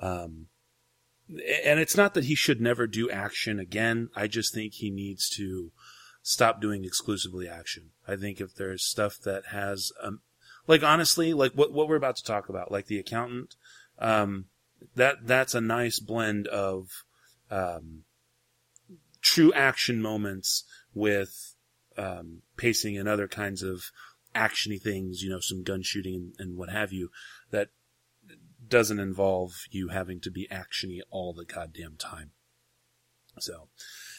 [0.00, 0.46] Um,
[1.28, 4.10] and it's not that he should never do action again.
[4.16, 5.70] I just think he needs to
[6.22, 7.90] stop doing exclusively action.
[8.06, 10.20] I think if there's stuff that has, um,
[10.66, 13.56] like honestly, like what what we're about to talk about, like the accountant,
[13.98, 14.46] um,
[14.94, 17.04] that that's a nice blend of
[17.50, 18.04] um,
[19.20, 20.64] true action moments
[20.94, 21.54] with
[21.96, 23.90] um, pacing and other kinds of
[24.34, 27.10] actiony things, you know, some gun shooting and, and what have you,
[27.50, 27.68] that
[28.72, 32.30] doesn't involve you having to be actiony all the goddamn time.
[33.38, 33.68] So,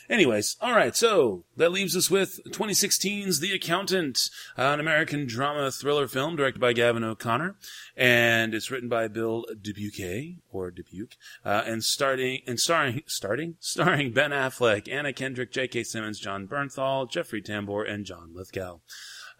[0.07, 0.95] anyways, all right.
[0.95, 6.73] So that leaves us with 2016's The Accountant, an American drama thriller film directed by
[6.73, 7.55] Gavin O'Connor,
[7.97, 14.13] and it's written by Bill Dubuque or Dubuque, uh, and starting and starring starting starring
[14.13, 15.83] Ben Affleck, Anna Kendrick, J.K.
[15.83, 18.81] Simmons, Jon Bernthal, Jeffrey Tambor, and John Lithgow.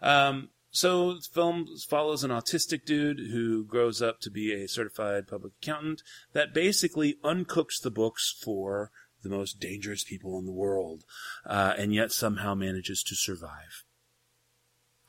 [0.02, 5.28] Um, so the film follows an autistic dude who grows up to be a certified
[5.28, 6.02] public accountant
[6.32, 8.90] that basically uncooks the books for
[9.22, 11.04] the most dangerous people in the world,
[11.46, 13.84] uh, and yet somehow manages to survive.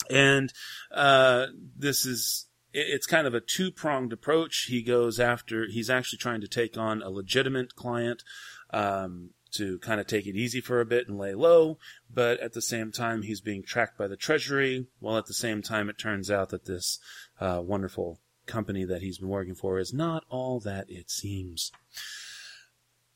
[0.07, 0.53] And
[0.93, 4.68] uh, this is it's kind of a two pronged approach.
[4.70, 8.22] He goes after he's actually trying to take on a legitimate client.
[8.72, 11.78] Um, to kind of take it easy for a bit and lay low,
[12.14, 15.62] but at the same time, he's being tracked by the Treasury, while at the same
[15.62, 16.99] time, it turns out that this
[17.39, 21.72] uh, wonderful company that he's been working for is not all that it seems.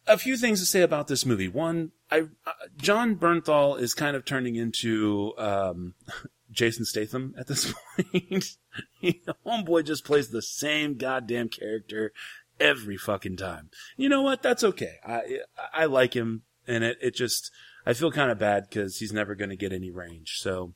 [0.08, 1.48] A few things to say about this movie.
[1.48, 5.94] One, I, uh, Jon Bernthal is kind of turning into um,
[6.52, 8.58] Jason Statham at this point.
[9.46, 12.12] Homeboy just plays the same goddamn character
[12.60, 13.70] every fucking time.
[13.98, 14.42] You know what?
[14.42, 14.96] That's okay.
[15.06, 15.40] I
[15.74, 17.52] I like him, and it it just
[17.86, 20.40] I feel kind of bad because he's never going to get any range.
[20.40, 20.74] So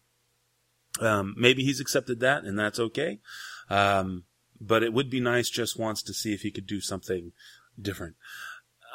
[0.99, 3.19] um, maybe he's accepted that, and that's okay.
[3.69, 4.25] Um,
[4.59, 7.31] but it would be nice just once to see if he could do something
[7.79, 8.15] different.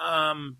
[0.01, 0.59] Um,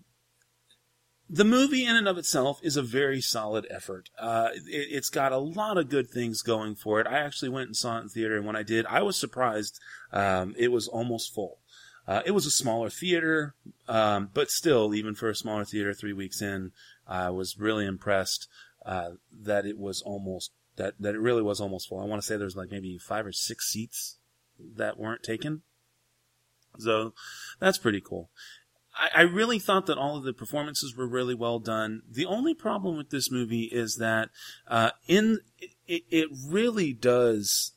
[1.29, 4.09] the movie in and of itself is a very solid effort.
[4.17, 7.07] Uh, it, has got a lot of good things going for it.
[7.07, 9.79] I actually went and saw it in theater, and when I did, I was surprised.
[10.11, 11.58] Um, it was almost full.
[12.09, 13.53] Uh, it was a smaller theater,
[13.87, 16.71] um, but still, even for a smaller theater, three weeks in,
[17.07, 18.47] I was really impressed
[18.83, 19.11] uh,
[19.43, 21.99] that it was almost that that it really was almost full.
[21.99, 24.17] I want to say there's like maybe five or six seats
[24.57, 25.61] that weren't taken,
[26.79, 27.13] so
[27.59, 28.31] that's pretty cool.
[28.95, 32.01] I, I really thought that all of the performances were really well done.
[32.09, 34.29] The only problem with this movie is that
[34.67, 35.41] uh, in
[35.85, 37.73] it, it really does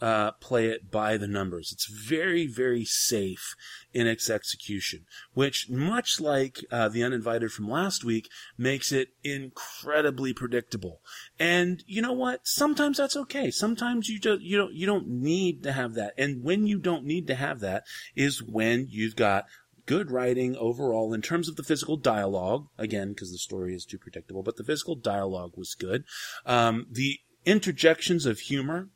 [0.00, 1.70] uh, play it by the numbers.
[1.72, 3.54] It's very, very safe
[3.92, 8.28] in its execution, which, much like uh, the uninvited from last week,
[8.58, 11.00] makes it incredibly predictable.
[11.38, 12.46] And you know what?
[12.46, 13.50] Sometimes that's okay.
[13.50, 16.14] Sometimes you just you don't you don't need to have that.
[16.18, 17.84] And when you don't need to have that
[18.14, 19.46] is when you've got
[19.86, 22.66] good writing overall in terms of the physical dialogue.
[22.76, 26.04] Again, because the story is too predictable, but the physical dialogue was good.
[26.44, 28.90] Um, the interjections of humor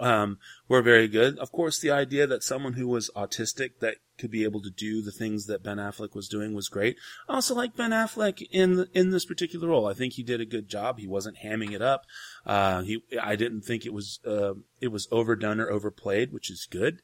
[0.00, 0.38] um,
[0.68, 1.38] were very good.
[1.38, 5.02] Of course, the idea that someone who was autistic that could be able to do
[5.02, 6.96] the things that Ben Affleck was doing was great.
[7.28, 9.86] I also like Ben Affleck in in this particular role.
[9.86, 10.98] I think he did a good job.
[10.98, 12.04] He wasn't hamming it up.
[12.44, 16.66] Uh, he I didn't think it was uh, it was overdone or overplayed, which is
[16.70, 17.00] good.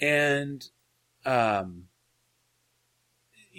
[0.00, 0.64] And
[1.26, 1.84] um,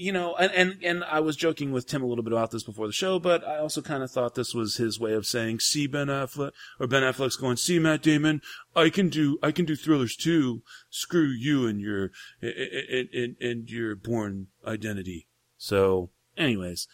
[0.02, 2.64] you know, and, and, and I was joking with Tim a little bit about this
[2.64, 5.60] before the show, but I also kind of thought this was his way of saying,
[5.60, 8.42] see Ben Affleck, or Ben Affleck's going, see Matt Damon,
[8.76, 10.64] I can do, I can do thrillers too.
[10.90, 12.10] Screw you and your,
[12.42, 15.28] and, and, and your Bourne Identity.
[15.58, 16.88] So, anyways,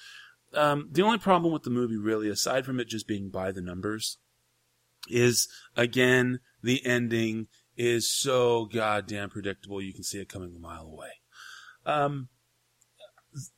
[0.54, 3.62] um, the only problem with the movie really, aside from it just being by the
[3.62, 4.18] numbers,
[5.10, 5.48] is
[5.78, 7.48] again, the ending
[7.78, 11.12] is so goddamn predictable you can see it coming a mile away.
[11.86, 12.28] Um,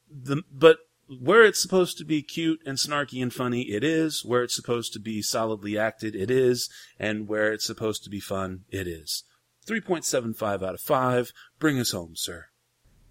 [0.10, 4.24] the but where it's supposed to be cute and snarky and funny, it is.
[4.24, 6.70] Where it's supposed to be solidly acted, it is.
[7.00, 9.24] And where it's supposed to be fun, it is.
[9.68, 11.32] 3.75 out of 5.
[11.60, 12.46] Bring us home, sir.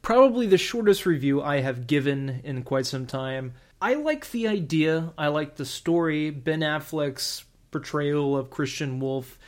[0.01, 3.55] Probably the shortest review I have given in quite some time.
[3.81, 5.13] I like the idea.
[5.19, 6.31] I like the story.
[6.31, 9.39] Ben Affleck's portrayal of Christian Wolff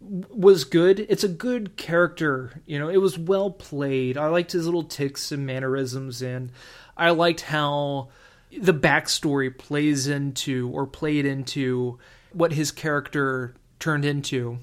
[0.00, 1.00] was good.
[1.08, 2.62] It's a good character.
[2.66, 4.16] You know, it was well played.
[4.16, 6.52] I liked his little ticks and mannerisms, and
[7.00, 8.10] I liked how
[8.56, 11.98] the backstory plays into or played into
[12.32, 14.58] what his character turned into.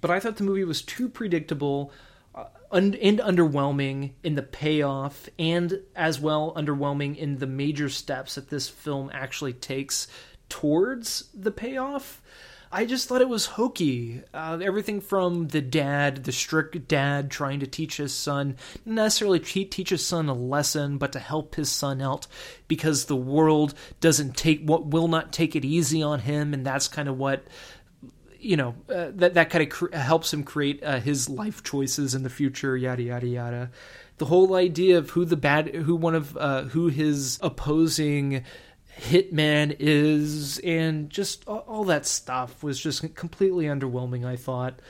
[0.00, 1.92] But I thought the movie was too predictable
[2.34, 8.50] uh, and underwhelming in the payoff, and as well underwhelming in the major steps that
[8.50, 10.08] this film actually takes
[10.48, 12.20] towards the payoff.
[12.74, 14.22] I just thought it was hokey.
[14.32, 18.56] Uh, everything from the dad, the strict dad trying to teach his son,
[18.86, 22.26] necessarily teach his son a lesson, but to help his son out
[22.68, 26.88] because the world doesn't take what will not take it easy on him, and that's
[26.88, 27.44] kind of what
[28.40, 32.14] you know uh, that that kind of cr- helps him create uh, his life choices
[32.14, 32.74] in the future.
[32.74, 33.70] Yada yada yada.
[34.16, 38.44] The whole idea of who the bad, who one of uh, who his opposing
[39.00, 44.24] hitman is, and just all, that stuff was just completely underwhelming.
[44.24, 44.80] I thought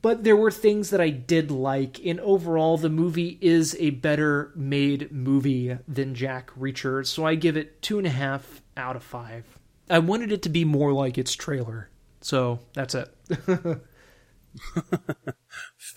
[0.00, 2.04] but there were things that I did like.
[2.04, 7.06] And overall, the movie is a better made movie than Jack Reacher.
[7.06, 9.58] So I give it two and a half out of five.
[9.90, 11.90] I wanted it to be more like its trailer.
[12.22, 13.14] So that's it.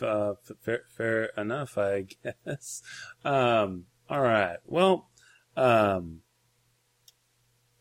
[0.02, 2.08] uh, fair, fair enough, I
[2.46, 2.82] guess.
[3.24, 4.58] Um, all right.
[4.66, 5.10] Well,
[5.56, 6.20] um,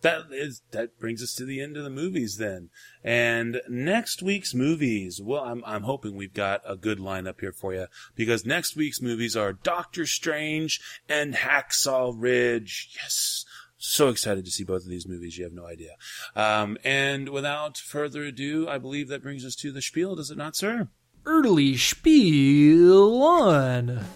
[0.07, 2.71] that is that brings us to the end of the movies then.
[3.03, 7.75] And next week's movies, well, I'm I'm hoping we've got a good lineup here for
[7.75, 12.91] you because next week's movies are Doctor Strange and Hacksaw Ridge.
[12.97, 13.45] Yes.
[13.79, 15.37] So excited to see both of these movies.
[15.37, 15.97] You have no idea.
[16.35, 20.39] Um, and without further ado, I believe that brings us to the spiel, does it
[20.39, 20.89] not, sir?
[21.27, 24.07] Early spiel on.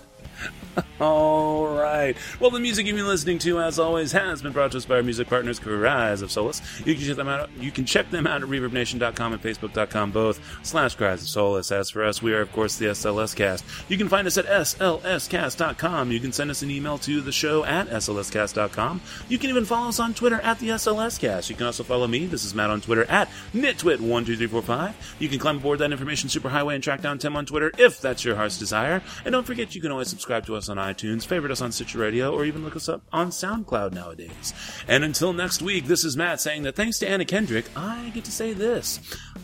[1.00, 2.16] All right.
[2.38, 4.96] Well, the music you've been listening to, as always, has been brought to us by
[4.96, 6.60] our music partners, Cries of Solace.
[6.84, 7.50] You can check them out.
[7.58, 11.72] You can check them out at ReverbNation.com and Facebook.com, both slash Cries of Solace.
[11.72, 13.64] As for us, we are, of course, the SLS Cast.
[13.88, 16.12] You can find us at SLScast.com.
[16.12, 19.00] You can send us an email to the show at SLScast.com.
[19.28, 21.50] You can even follow us on Twitter at the SLS Cast.
[21.50, 22.26] You can also follow me.
[22.26, 24.94] This is Matt on Twitter at NitTwit12345.
[25.18, 28.24] You can climb aboard that information superhighway and track down Tim on Twitter if that's
[28.24, 29.02] your heart's desire.
[29.24, 31.98] And don't forget, you can always subscribe to us on iTunes, favorite us on Stitcher
[31.98, 34.54] Radio, or even look us up on SoundCloud nowadays.
[34.86, 38.24] And until next week, this is Matt saying that thanks to Anna Kendrick, I get
[38.24, 39.00] to say this.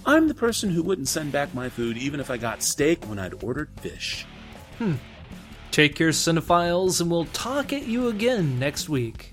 [0.07, 3.19] I'm the person who wouldn't send back my food even if I got steak when
[3.19, 4.25] I'd ordered fish.
[4.79, 4.95] Hmm.
[5.71, 9.33] Take care, cinephiles, and we'll talk at you again next week.